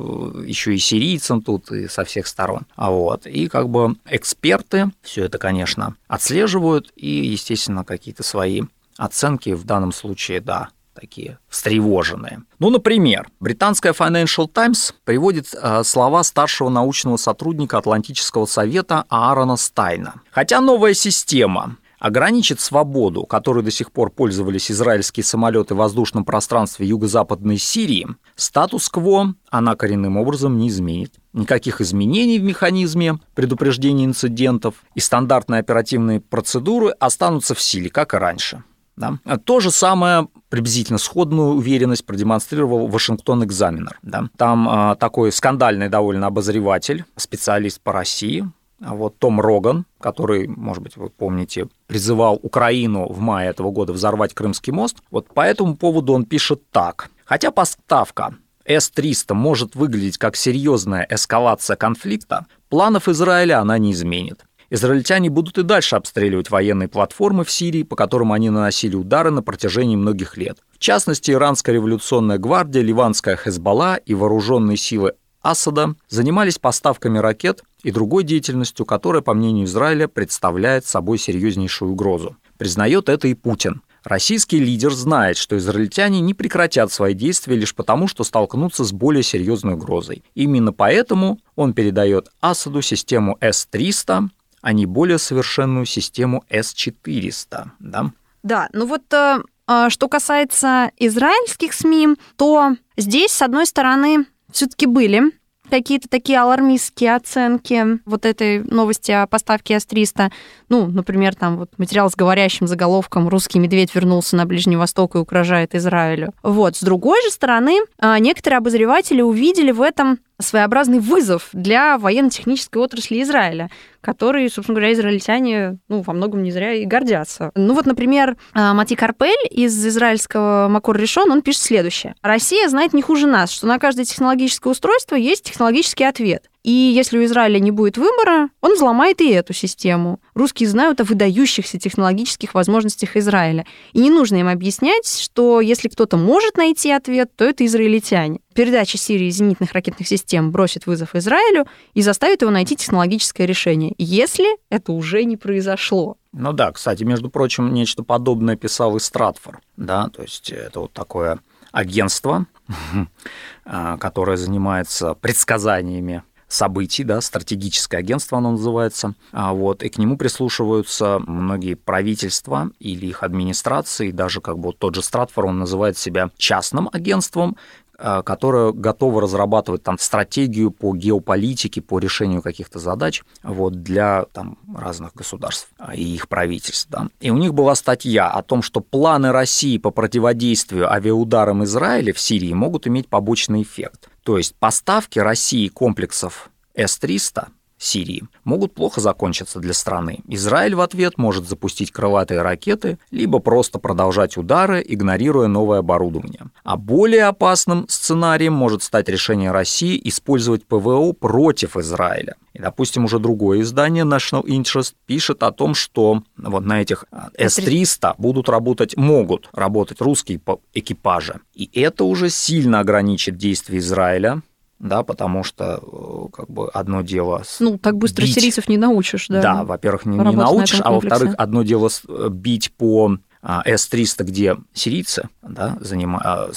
еще 0.46 0.76
и 0.76 0.78
сирийцам 0.94 1.42
тут, 1.42 1.72
и 1.72 1.88
со 1.88 2.04
всех 2.04 2.28
сторон. 2.28 2.68
А 2.76 2.92
вот, 2.92 3.26
и 3.26 3.48
как 3.48 3.70
бы 3.70 3.96
эксперты 4.06 4.92
все 5.02 5.26
это, 5.26 5.40
конечно, 5.40 5.96
отслеживают, 6.08 6.92
и, 6.96 7.08
естественно, 7.08 7.84
какие-то 7.84 8.24
свои 8.24 8.62
оценки 8.98 9.54
в 9.54 9.64
данном 9.64 9.92
случае, 9.92 10.40
да, 10.40 10.70
такие 10.94 11.40
встревоженные. 11.50 12.44
Ну, 12.60 12.70
например, 12.70 13.28
британская 13.40 13.94
Financial 13.94 14.48
Times 14.48 14.94
приводит 15.04 15.48
э, 15.60 15.84
слова 15.84 16.24
старшего 16.24 16.70
научного 16.70 17.18
сотрудника 17.18 17.80
Атлантического 17.80 18.46
совета 18.46 19.06
Аарона 19.10 19.58
Стайна. 19.58 20.22
Хотя 20.30 20.62
новая 20.62 20.94
система 20.94 21.78
ограничит 22.04 22.60
свободу, 22.60 23.24
которой 23.26 23.63
до 23.63 23.72
сих 23.72 23.89
пор 23.94 24.12
пользовались 24.12 24.70
израильские 24.70 25.24
самолеты 25.24 25.74
в 25.74 25.78
воздушном 25.78 26.26
пространстве 26.26 26.86
юго-западной 26.86 27.58
Сирии, 27.58 28.10
статус-кво 28.36 29.36
она 29.50 29.76
коренным 29.78 30.18
образом 30.18 30.58
не 30.58 30.68
изменит. 30.68 31.13
Никаких 31.32 31.80
изменений 31.80 32.39
в 32.39 32.44
механизме 32.44 33.20
предупреждения 33.36 34.04
инцидентов 34.04 34.76
и 34.96 35.00
стандартные 35.00 35.62
оперативные 35.62 36.20
процедуры 36.20 36.89
останутся 36.89 37.56
в 37.56 37.62
силе, 37.62 37.89
как 37.89 38.13
и 38.13 38.18
раньше. 38.18 38.66
Да? 38.98 39.20
То 39.46 39.62
же 39.62 39.72
самое 39.72 40.28
приблизительно 40.50 41.00
сходную 41.00 41.52
уверенность 41.52 42.06
продемонстрировал 42.06 42.88
Вашингтон 42.88 43.46
Экзаменер. 43.46 43.98
Да? 44.02 44.30
Там 44.38 44.68
а, 44.68 44.96
такой 44.96 45.32
скандальный 45.32 45.88
довольно 45.88 46.28
обозреватель, 46.28 47.06
специалист 47.16 47.80
по 47.80 47.94
России, 47.94 48.46
вот 48.91 49.17
Том 49.17 49.39
Роган, 49.39 49.86
который, 50.00 50.48
может 50.48 50.84
быть, 50.84 50.98
вы 50.98 51.10
помните, 51.10 51.67
призывал 51.88 52.39
Украину 52.41 53.08
в 53.12 53.19
мае 53.19 53.50
этого 53.50 53.72
года 53.72 53.93
взорвать 53.93 54.34
Крымский 54.34 54.74
мост, 54.74 54.98
вот 55.10 55.34
по 55.34 55.41
этому 55.41 55.76
поводу 55.76 56.13
он 56.13 56.26
пишет 56.26 56.69
так. 56.72 57.10
Хотя 57.26 57.52
поставка 57.52 58.36
С-300 58.65 59.34
может 59.34 59.76
выглядеть 59.76 60.17
как 60.17 60.36
серьезная 60.36 61.08
эскалация 61.10 61.78
конфликта, 61.78 62.46
планов 62.69 63.08
Израиля 63.08 63.60
она 63.60 63.78
не 63.78 63.93
изменит. 63.93 64.46
Израильтяне 64.69 65.30
будут 65.30 65.60
и 65.60 65.63
дальше 65.63 65.96
обстреливать 65.96 66.50
военные 66.50 66.88
платформы 66.88 67.43
в 67.43 67.52
Сирии, 67.52 67.84
по 67.84 67.96
которым 67.96 68.32
они 68.32 68.50
наносили 68.50 68.96
удары 68.96 69.30
на 69.30 69.43
протяжении 69.43 69.96
многих 69.96 70.36
лет. 70.36 70.58
В 70.72 70.80
частности, 70.80 71.30
Иранская 71.30 71.76
революционная 71.76 72.39
гвардия, 72.39 72.82
Ливанская 72.82 73.36
Хезбалла 73.36 73.98
и 73.98 74.15
вооруженные 74.15 74.78
силы 74.78 75.13
Асада 75.44 75.96
занимались 76.10 76.58
поставками 76.58 77.20
ракет 77.20 77.64
и 77.84 77.92
другой 77.92 78.24
деятельностью, 78.24 78.86
которая, 78.86 79.22
по 79.22 79.34
мнению 79.34 79.66
Израиля, 79.66 80.08
представляет 80.08 80.86
собой 80.86 81.20
серьезнейшую 81.20 81.92
угрозу. 81.92 82.38
Признает 82.58 83.10
это 83.10 83.28
и 83.28 83.34
Путин. 83.34 83.82
Российский 84.06 84.60
лидер 84.60 84.92
знает, 84.92 85.38
что 85.38 85.58
израильтяне 85.58 86.20
не 86.20 86.34
прекратят 86.34 86.92
свои 86.92 87.14
действия 87.14 87.56
лишь 87.56 87.76
потому, 87.76 88.08
что 88.08 88.24
столкнутся 88.24 88.84
с 88.84 88.92
более 88.92 89.24
серьезной 89.24 89.76
угрозой. 89.76 90.24
Именно 90.34 90.74
поэтому 90.74 91.40
он 91.56 91.74
передает 91.74 92.30
Асаду 92.42 92.82
систему 92.82 93.38
С-300, 93.40 94.30
а 94.62 94.74
не 94.74 94.86
более 94.86 95.20
совершенную 95.20 95.86
систему 95.86 96.44
С-400. 96.50 97.66
Да? 97.80 98.12
Да, 98.44 98.70
ну 98.74 98.86
вот 98.86 99.04
э, 99.14 99.40
э, 99.68 99.90
что 99.90 100.10
касается 100.10 100.92
израильских 100.98 101.74
СМИ, 101.74 102.16
то 102.36 102.76
здесь, 102.98 103.32
с 103.32 103.42
одной 103.42 103.66
стороны, 103.66 104.26
все-таки 104.54 104.86
были 104.86 105.32
какие-то 105.70 106.08
такие 106.08 106.39
алармистские 106.39 107.16
оценки 107.16 108.00
вот 108.06 108.26
этой 108.26 108.63
новости 108.63 109.12
о 109.12 109.28
поставке 109.28 109.80
С-300. 109.80 110.32
Ну, 110.70 110.88
например, 110.88 111.36
там 111.36 111.58
вот 111.58 111.72
материал 111.78 112.12
с 112.12 112.16
говорящим 112.16 112.68
заголовком 112.68 113.28
«Русский 113.28 113.60
медведь 113.60 113.96
вернулся 113.96 114.36
на 114.36 114.46
Ближний 114.46 114.76
Восток 114.76 115.16
и 115.16 115.18
угрожает 115.18 115.74
Израилю». 115.74 116.34
Вот. 116.44 116.76
С 116.76 116.82
другой 116.82 117.22
же 117.24 117.32
стороны, 117.32 117.80
а, 117.98 118.20
некоторые 118.20 118.58
обозреватели 118.60 119.22
увидели 119.22 119.72
в 119.72 119.82
этом 119.82 120.20
своеобразный 120.44 121.00
вызов 121.00 121.50
для 121.54 121.98
военно-технической 121.98 122.82
отрасли 122.82 123.22
Израиля, 123.22 123.70
который, 124.02 124.50
собственно 124.50 124.76
говоря, 124.76 124.94
израильтяне 124.94 125.78
ну, 125.88 126.02
во 126.02 126.14
многом 126.14 126.44
не 126.44 126.52
зря 126.52 126.74
и 126.74 126.86
гордятся. 126.86 127.52
Ну 127.56 127.74
вот, 127.74 127.86
например, 127.86 128.38
а, 128.54 128.74
Мати 128.74 128.96
Карпель 128.96 129.48
из 129.50 129.86
израильского 129.86 130.68
Макор 130.70 130.98
Решон, 130.98 131.32
он 131.32 131.42
пишет 131.42 131.62
следующее. 131.62 132.16
«Россия 132.22 132.68
знает 132.70 132.94
не 132.94 133.02
хуже 133.02 133.28
нас, 133.28 133.52
что 133.52 133.68
на 133.68 133.80
каждое 133.80 134.06
технологическое 134.06 134.72
устройство 134.72 135.16
есть 135.16 135.44
технологический 135.44 136.04
ответ. 136.04 136.50
И 136.63 136.71
если 136.71 137.17
у 137.17 137.26
Израиля 137.26 137.60
не 137.60 137.71
будет 137.71 137.97
выбора, 137.97 138.49
он 138.62 138.76
взломает 138.76 139.19
и 139.19 139.30
эту 139.30 139.54
систему. 139.54 140.21
Русские 140.34 140.69
знают 140.69 141.02
о 141.02 141.04
выдающихся 141.04 141.78
технологических 141.78 142.54
возможностях 142.54 143.17
Израиля. 143.17 143.65
И 143.91 143.99
не 143.99 144.10
нужно 144.10 144.38
им 144.38 144.47
объяснять, 144.47 145.06
что 145.06 145.60
если 145.60 145.89
кто-то 145.89 146.15
может 146.15 146.56
найти 146.56 146.89
ответ, 146.91 147.36
то 147.36 147.43
это 147.43 147.65
израильтяне. 147.65 148.39
Передача 148.56 148.97
Сирии 148.97 149.30
зенитных 149.30 149.73
ракетных 149.73 150.08
систем 150.08 150.52
бросит 150.52 150.86
вызов 150.86 151.15
Израилю 151.15 151.65
и 151.95 152.02
заставит 152.02 152.43
его 152.43 152.52
найти 152.52 152.78
технологическое 152.78 153.45
решение, 153.45 153.93
если 153.97 154.45
это 154.69 154.93
уже 154.93 155.26
не 155.26 155.36
произошло. 155.36 156.15
Ну 156.32 156.54
да, 156.54 156.71
кстати, 156.71 157.04
между 157.04 157.30
прочим, 157.30 157.73
нечто 157.73 158.04
подобное 158.04 158.56
писал 158.56 158.95
и 158.95 158.99
Стратфор, 158.99 159.60
да, 159.76 160.08
то 160.10 160.21
есть 160.21 160.49
это 160.49 160.82
вот 160.82 160.93
такое 160.93 161.39
агентство, 161.71 162.45
а, 163.65 163.97
которое 163.97 164.38
занимается 164.38 165.15
предсказаниями 165.15 166.23
событий, 166.54 167.04
да, 167.04 167.22
стратегическое 167.22 167.98
агентство 167.98 168.38
оно 168.38 168.52
называется, 168.52 169.16
а 169.32 169.54
вот, 169.54 169.84
и 169.84 169.89
к 169.89 169.98
нему 169.98 170.18
прислушиваются 170.18 171.20
многие 171.26 171.76
правительства 171.76 172.70
или 172.80 173.08
их 173.08 173.24
администрации, 173.24 174.12
даже 174.12 174.42
как 174.42 174.58
бы 174.58 174.68
вот 174.68 174.78
тот 174.78 174.96
же 174.96 175.02
Стратфор, 175.02 175.48
он 175.48 175.60
называет 175.60 175.98
себя 175.98 176.30
частным 176.38 176.89
агентством, 176.92 177.58
а, 178.00 178.24
которое 178.24 178.72
готово 178.72 179.22
разрабатывать 179.22 179.84
там 179.84 179.98
стратегию 180.00 180.72
по 180.72 180.96
геополитике, 180.96 181.80
по 181.82 182.00
решению 182.00 182.42
каких-то 182.42 182.80
задач 182.80 183.24
вот, 183.44 183.84
для 183.84 184.26
там, 184.34 184.58
разных 184.76 185.13
государств 185.13 185.70
а, 185.78 185.96
и 185.96 186.04
их 186.04 186.28
правительств. 186.28 186.88
Да. 186.89 187.08
И 187.22 187.30
у 187.30 187.38
них 187.38 187.54
была 187.54 187.76
статья 187.76 188.30
о 188.30 188.42
том, 188.42 188.62
что 188.62 188.80
планы 188.80 189.32
России 189.32 189.78
по 189.78 189.92
противодействию 189.92 190.92
авиаударам 190.92 191.63
Израиля 191.66 192.13
в 192.13 192.20
Сирии 192.20 192.54
могут 192.54 192.88
иметь 192.88 193.08
побочный 193.08 193.62
эффект. 193.62 194.10
То 194.24 194.38
есть 194.38 194.56
поставки 194.56 195.20
России 195.20 195.68
комплексов 195.68 196.50
С-300 196.76 197.50
Сирии 197.84 198.24
могут 198.43 198.74
плохо 198.74 199.02
закончиться 199.02 199.60
для 199.60 199.74
страны. 199.74 200.19
Израиль 200.28 200.76
в 200.76 200.82
ответ 200.82 201.17
может 201.17 201.48
запустить 201.48 201.91
крылатые 201.91 202.41
ракеты, 202.41 202.98
либо 203.12 203.39
просто 203.39 203.80
продолжать 203.80 204.38
удары, 204.38 204.84
игнорируя 204.88 205.48
новое 205.48 205.80
оборудование. 205.80 206.48
А 206.63 206.78
более 206.78 207.26
опасным 207.26 207.86
сценарием 207.89 208.54
может 208.54 208.84
стать 208.84 209.10
решение 209.10 209.52
России 209.52 210.00
использовать 210.06 210.65
ПВО 210.65 211.12
против 211.13 211.78
Израиля. 211.78 212.36
И, 212.54 212.60
допустим, 212.60 213.06
уже 213.06 213.19
другое 213.19 213.62
издание 213.62 214.04
National 214.04 214.43
Interest 214.46 214.93
пишет 215.06 215.43
о 215.43 215.52
том, 215.52 215.74
что 215.74 216.22
вот 216.38 216.65
на 216.65 216.82
этих 216.82 217.06
С-300 217.38 218.15
будут 218.17 218.48
работать, 218.48 218.96
могут 218.96 219.50
работать 219.54 220.02
русские 220.02 220.39
экипажи. 220.74 221.39
И 221.54 221.69
это 221.74 222.04
уже 222.04 222.30
сильно 222.30 222.80
ограничит 222.80 223.38
действия 223.38 223.80
Израиля, 223.80 224.41
да, 224.84 225.04
потому 225.04 225.43
что 225.43 225.80
э, 225.82 226.26
как 226.34 226.50
бы 226.50 226.69
одно 226.69 227.02
дело... 227.02 227.43
Ну, 227.60 227.78
так 227.78 227.98
быстро 227.98 228.24
бить, 228.24 228.36
сирийцев 228.36 228.67
не 228.67 228.78
научишь, 228.78 229.28
да. 229.30 229.41
Да, 229.41 229.63
во-первых, 229.63 230.06
не, 230.06 230.17
не 230.17 230.36
научишь, 230.36 230.82
а 230.84 230.91
во-вторых, 230.91 231.36
одно 231.38 231.63
дело 231.63 231.89
э, 232.08 232.28
бить 232.30 232.74
по 232.74 233.17
а, 233.41 233.62
С-300, 233.65 234.24
где 234.24 234.58
сирийцы 234.74 235.30
да, 235.41 235.78
занима... 235.80 236.22
А, 236.24 236.52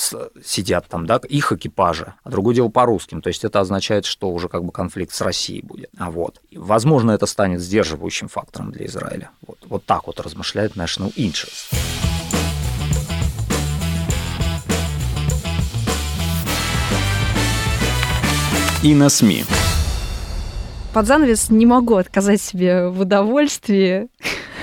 сидят 0.45 0.87
там, 0.89 1.07
да, 1.07 1.21
их 1.29 1.53
экипажи, 1.53 2.15
а 2.25 2.31
другое 2.31 2.57
дело 2.57 2.69
по 2.69 2.85
русским. 2.85 3.23
То 3.23 3.29
есть 3.29 3.45
это 3.45 3.61
означает, 3.61 4.05
что 4.05 4.31
уже 4.31 4.49
как 4.49 4.65
бы 4.65 4.73
конфликт 4.73 5.15
с 5.15 5.21
Россией 5.21 5.63
будет. 5.63 5.91
А 5.97 6.11
вот. 6.11 6.41
Возможно, 6.53 7.13
это 7.13 7.27
станет 7.27 7.61
сдерживающим 7.61 8.29
фактором 8.29 8.73
для 8.73 8.87
Израиля. 8.87 9.31
Вот, 9.47 9.59
вот 9.69 9.85
так 9.85 10.09
вот 10.09 10.21
размышляет 10.21 10.77
National 10.77 11.15
Interest. 11.15 12.16
И 18.87 18.95
на 18.95 19.09
СМИ. 19.09 19.45
Под 20.95 21.07
занавес 21.07 21.51
не 21.51 21.67
могу 21.67 21.97
отказать 21.97 22.41
себе 22.41 22.89
в 22.89 23.01
удовольствии 23.01 24.09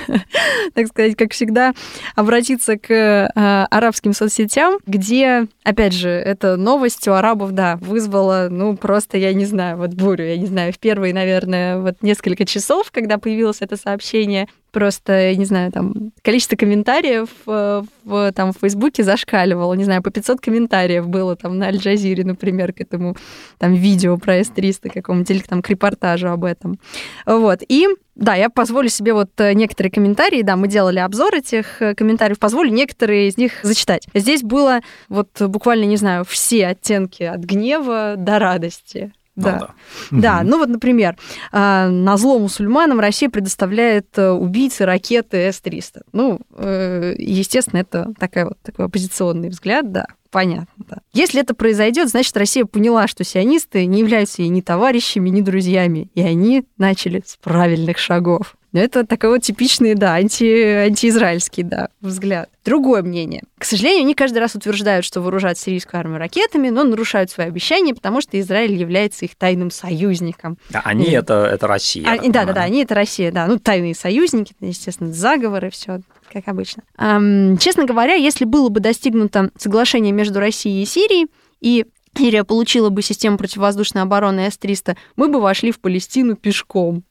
так 0.74 0.88
сказать, 0.88 1.16
как 1.16 1.34
всегда, 1.34 1.74
обратиться 2.16 2.78
к 2.78 2.92
э, 2.92 3.28
арабским 3.70 4.14
соцсетям, 4.14 4.80
где, 4.86 5.48
опять 5.64 5.94
же, 5.94 6.10
эта 6.10 6.58
новость 6.58 7.08
у 7.08 7.14
арабов, 7.14 7.52
да, 7.52 7.78
вызвала, 7.78 8.48
ну, 8.50 8.76
просто, 8.76 9.18
я 9.18 9.34
не 9.34 9.46
знаю, 9.46 9.78
вот 9.78 9.94
бурю, 9.94 10.26
я 10.26 10.38
не 10.38 10.46
знаю, 10.46 10.74
в 10.74 10.80
первые, 10.80 11.14
наверное, 11.14 11.80
вот 11.80 11.98
несколько 12.02 12.46
часов, 12.46 12.92
когда 12.92 13.18
появилось 13.18 13.58
это 13.60 13.78
сообщение, 13.78 14.48
просто, 14.74 15.30
я 15.30 15.36
не 15.36 15.46
знаю, 15.46 15.72
там, 15.72 16.12
количество 16.24 16.58
комментариев 16.58 17.30
э, 17.48 17.84
в, 18.04 18.32
там, 18.34 18.52
в 18.52 18.58
Фейсбуке 18.60 19.04
зашкаливало, 19.04 19.76
не 19.76 19.86
знаю, 19.86 20.02
по 20.02 20.10
500 20.10 20.42
комментариев 20.42 21.08
было 21.08 21.36
там 21.36 21.58
на 21.58 21.68
Аль-Джазире, 21.68 22.26
например, 22.26 22.74
к 22.74 22.82
этому 22.82 23.16
там 23.60 23.74
видео 23.74 24.18
про 24.18 24.44
С-300 24.44 24.90
какому-нибудь, 24.90 25.32
или 25.32 25.40
там 25.40 25.62
к 25.62 25.70
репортажу 25.70 26.28
об 26.30 26.44
этом. 26.44 26.80
Вот, 27.26 27.62
и 27.68 27.88
да, 28.16 28.36
я 28.36 28.50
позволю 28.50 28.90
себе 28.90 29.14
вот 29.14 29.30
э, 29.38 29.54
некоторые 29.54 29.92
комментарии, 29.92 30.42
да, 30.42 30.56
мы 30.56 30.68
делали 30.68 31.00
обзор 31.00 31.36
этих 31.36 31.82
э, 31.82 31.94
комментариев, 31.94 32.40
позволю 32.40 32.72
некоторые 32.72 33.28
из 33.28 33.38
них 33.38 33.54
зачитать. 33.62 34.08
Здесь 34.14 34.42
было 34.42 34.82
вот 35.08 35.30
буквально, 35.40 35.86
не 35.86 35.98
знаю, 35.98 36.26
все 36.26 36.68
оттенки 36.68 37.24
от 37.24 37.42
гнева 37.42 38.16
до 38.18 38.40
радости. 38.40 39.14
Да. 39.36 39.74
Ну, 40.12 40.22
да. 40.22 40.40
да, 40.40 40.44
ну 40.44 40.60
вот, 40.60 40.70
например, 40.70 41.18
а, 41.52 41.90
на 41.90 42.18
зло 42.18 42.38
мусульманам 42.38 43.00
Россия 43.00 43.30
предоставляет 43.30 44.08
э, 44.18 44.30
убийцы 44.30 44.86
ракеты 44.86 45.38
С-300. 45.52 46.04
Ну, 46.12 46.40
э, 46.56 47.16
естественно, 47.18 47.80
это 47.80 48.14
такая 48.20 48.46
вот, 48.46 48.60
такой 48.62 48.86
оппозиционный 48.86 49.50
взгляд, 49.50 49.92
да, 49.92 50.06
понятно. 50.30 50.68
Да. 50.88 50.98
Если 51.14 51.42
это 51.42 51.56
произойдет, 51.56 52.10
значит, 52.10 52.38
Россия 52.38 52.66
поняла, 52.66 53.08
что 53.08 53.24
сионисты 53.24 53.86
не 53.88 54.02
являются 54.02 54.44
ей 54.44 54.50
ни 54.50 54.62
товарищами, 54.62 55.30
ни 55.30 55.42
друзьями, 55.42 56.12
и 56.14 56.22
они 56.22 56.66
начали 56.78 57.24
с 57.26 57.38
правильных 57.38 57.98
шагов. 57.98 58.56
Но 58.74 58.80
это 58.80 59.06
такой 59.06 59.30
вот 59.30 59.44
типичный, 59.44 59.94
да, 59.94 60.16
анти, 60.16 60.86
антиизраильский, 60.88 61.64
да, 61.64 61.90
взгляд. 62.02 62.50
Другое 62.66 63.04
мнение. 63.04 63.44
К 63.60 63.66
сожалению, 63.66 64.02
они 64.02 64.16
каждый 64.16 64.40
раз 64.40 64.56
утверждают, 64.56 65.06
что 65.06 65.22
вооружают 65.22 65.60
сирийскую 65.60 66.00
армию 66.00 66.18
ракетами, 66.18 66.70
но 66.70 66.84
нарушают 66.84 67.30
свои 67.30 67.48
обещания, 67.48 67.94
потому 67.94 68.20
что 68.20 68.40
Израиль 68.40 68.74
является 68.74 69.26
их 69.26 69.36
тайным 69.36 69.70
союзником. 69.70 70.58
А 70.74 70.82
они 70.86 71.06
и... 71.06 71.12
это, 71.12 71.46
это 71.46 71.68
Россия. 71.68 72.06
А, 72.08 72.18
да, 72.18 72.46
да, 72.46 72.54
да, 72.54 72.62
они 72.64 72.84
это 72.84 72.96
Россия, 72.96 73.32
да. 73.32 73.46
Ну, 73.46 73.60
тайные 73.60 73.94
союзники, 73.94 74.54
естественно, 74.60 75.14
заговоры, 75.14 75.70
все 75.70 76.00
как 76.32 76.48
обычно. 76.48 76.82
Эм, 76.98 77.58
честно 77.60 77.86
говоря, 77.86 78.16
если 78.16 78.46
было 78.46 78.70
бы 78.70 78.80
достигнуто 78.80 79.52
соглашение 79.56 80.12
между 80.12 80.40
Россией 80.40 80.82
и 80.82 80.86
Сирией, 80.88 81.28
и 81.62 81.86
Сирия 82.16 82.44
получила 82.44 82.90
бы 82.90 83.02
систему 83.02 83.38
противовоздушной 83.38 84.04
обороны 84.04 84.42
С-300, 84.42 84.96
мы 85.16 85.28
бы 85.30 85.42
вошли 85.42 85.72
в 85.72 85.80
Палестину 85.80 86.36
пешком. 86.36 87.04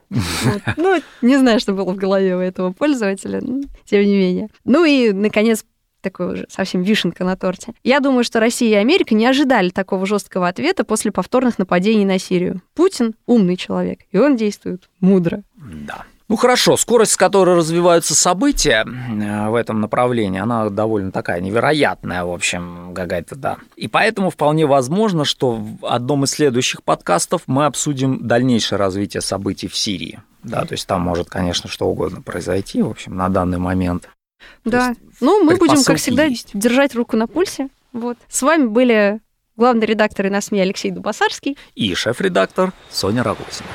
Ну, 0.76 1.00
не 1.22 1.38
знаю, 1.38 1.60
что 1.60 1.72
было 1.72 1.92
в 1.92 1.96
голове 1.96 2.36
у 2.36 2.40
этого 2.40 2.72
пользователя, 2.72 3.40
тем 3.84 4.04
не 4.04 4.16
менее. 4.16 4.48
Ну 4.64 4.84
и, 4.84 5.12
наконец, 5.12 5.64
такой 6.02 6.34
уже 6.34 6.46
совсем 6.48 6.82
вишенка 6.82 7.24
на 7.24 7.36
торте. 7.36 7.74
Я 7.82 8.00
думаю, 8.00 8.24
что 8.24 8.40
Россия 8.40 8.70
и 8.70 8.80
Америка 8.80 9.14
не 9.14 9.26
ожидали 9.26 9.70
такого 9.70 10.04
жесткого 10.04 10.48
ответа 10.48 10.84
после 10.84 11.12
повторных 11.12 11.58
нападений 11.58 12.04
на 12.04 12.18
Сирию. 12.18 12.60
Путин 12.74 13.14
умный 13.26 13.56
человек, 13.56 14.00
и 14.10 14.18
он 14.18 14.36
действует 14.36 14.90
мудро. 15.00 15.42
Да. 15.56 16.04
Ну 16.28 16.36
хорошо, 16.36 16.76
скорость, 16.76 17.12
с 17.12 17.16
которой 17.16 17.56
развиваются 17.56 18.14
события 18.14 18.84
э, 18.86 19.48
в 19.48 19.54
этом 19.54 19.80
направлении, 19.80 20.40
она 20.40 20.68
довольно 20.70 21.10
такая 21.10 21.40
невероятная, 21.40 22.24
в 22.24 22.30
общем, 22.30 22.92
какая-то, 22.94 23.36
да. 23.36 23.58
И 23.76 23.88
поэтому 23.88 24.30
вполне 24.30 24.66
возможно, 24.66 25.24
что 25.24 25.52
в 25.52 25.86
одном 25.86 26.24
из 26.24 26.30
следующих 26.30 26.82
подкастов 26.82 27.42
мы 27.46 27.66
обсудим 27.66 28.26
дальнейшее 28.26 28.78
развитие 28.78 29.20
событий 29.20 29.68
в 29.68 29.76
Сирии. 29.76 30.20
Да, 30.42 30.64
то 30.64 30.72
есть 30.72 30.86
там 30.86 31.02
может, 31.02 31.28
конечно, 31.28 31.68
что 31.68 31.86
угодно 31.86 32.22
произойти, 32.22 32.82
в 32.82 32.90
общем, 32.90 33.16
на 33.16 33.28
данный 33.28 33.58
момент. 33.58 34.08
Да, 34.64 34.94
ну 35.20 35.44
мы 35.44 35.56
будем, 35.56 35.82
как 35.84 35.98
всегда, 35.98 36.24
есть. 36.24 36.50
держать 36.54 36.94
руку 36.94 37.16
на 37.16 37.26
пульсе. 37.26 37.68
Вот. 37.92 38.16
С 38.28 38.42
вами 38.42 38.66
были 38.66 39.20
главный 39.56 39.86
редактор 39.86 40.26
и 40.26 40.30
на 40.30 40.40
СМИ 40.40 40.60
Алексей 40.60 40.90
Дубасарский 40.90 41.56
и 41.74 41.94
шеф-редактор 41.94 42.72
Соня 42.90 43.22
Рогозина. 43.22 43.68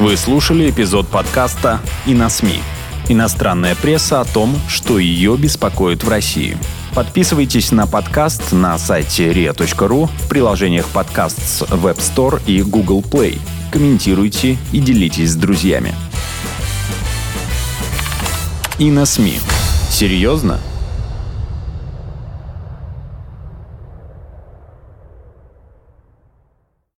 Вы 0.00 0.16
слушали 0.16 0.70
эпизод 0.70 1.08
подкаста 1.08 1.78
«И 2.06 2.14
на 2.14 2.30
СМИ». 2.30 2.62
Иностранная 3.10 3.74
пресса 3.74 4.22
о 4.22 4.24
том, 4.24 4.58
что 4.66 4.98
ее 4.98 5.36
беспокоит 5.36 6.04
в 6.04 6.08
России. 6.08 6.56
Подписывайтесь 6.94 7.70
на 7.70 7.86
подкаст 7.86 8.52
на 8.52 8.78
сайте 8.78 9.30
ria.ru 9.30 10.06
в 10.06 10.28
приложениях 10.30 10.86
подкаст 10.86 11.38
с 11.46 11.60
Web 11.64 11.98
Store 11.98 12.40
и 12.46 12.62
Google 12.62 13.02
Play. 13.02 13.38
Комментируйте 13.70 14.56
и 14.72 14.80
делитесь 14.80 15.32
с 15.32 15.36
друзьями. 15.36 15.94
И 18.78 18.90
на 18.90 19.04
СМИ. 19.04 19.38
Серьезно? 19.90 20.60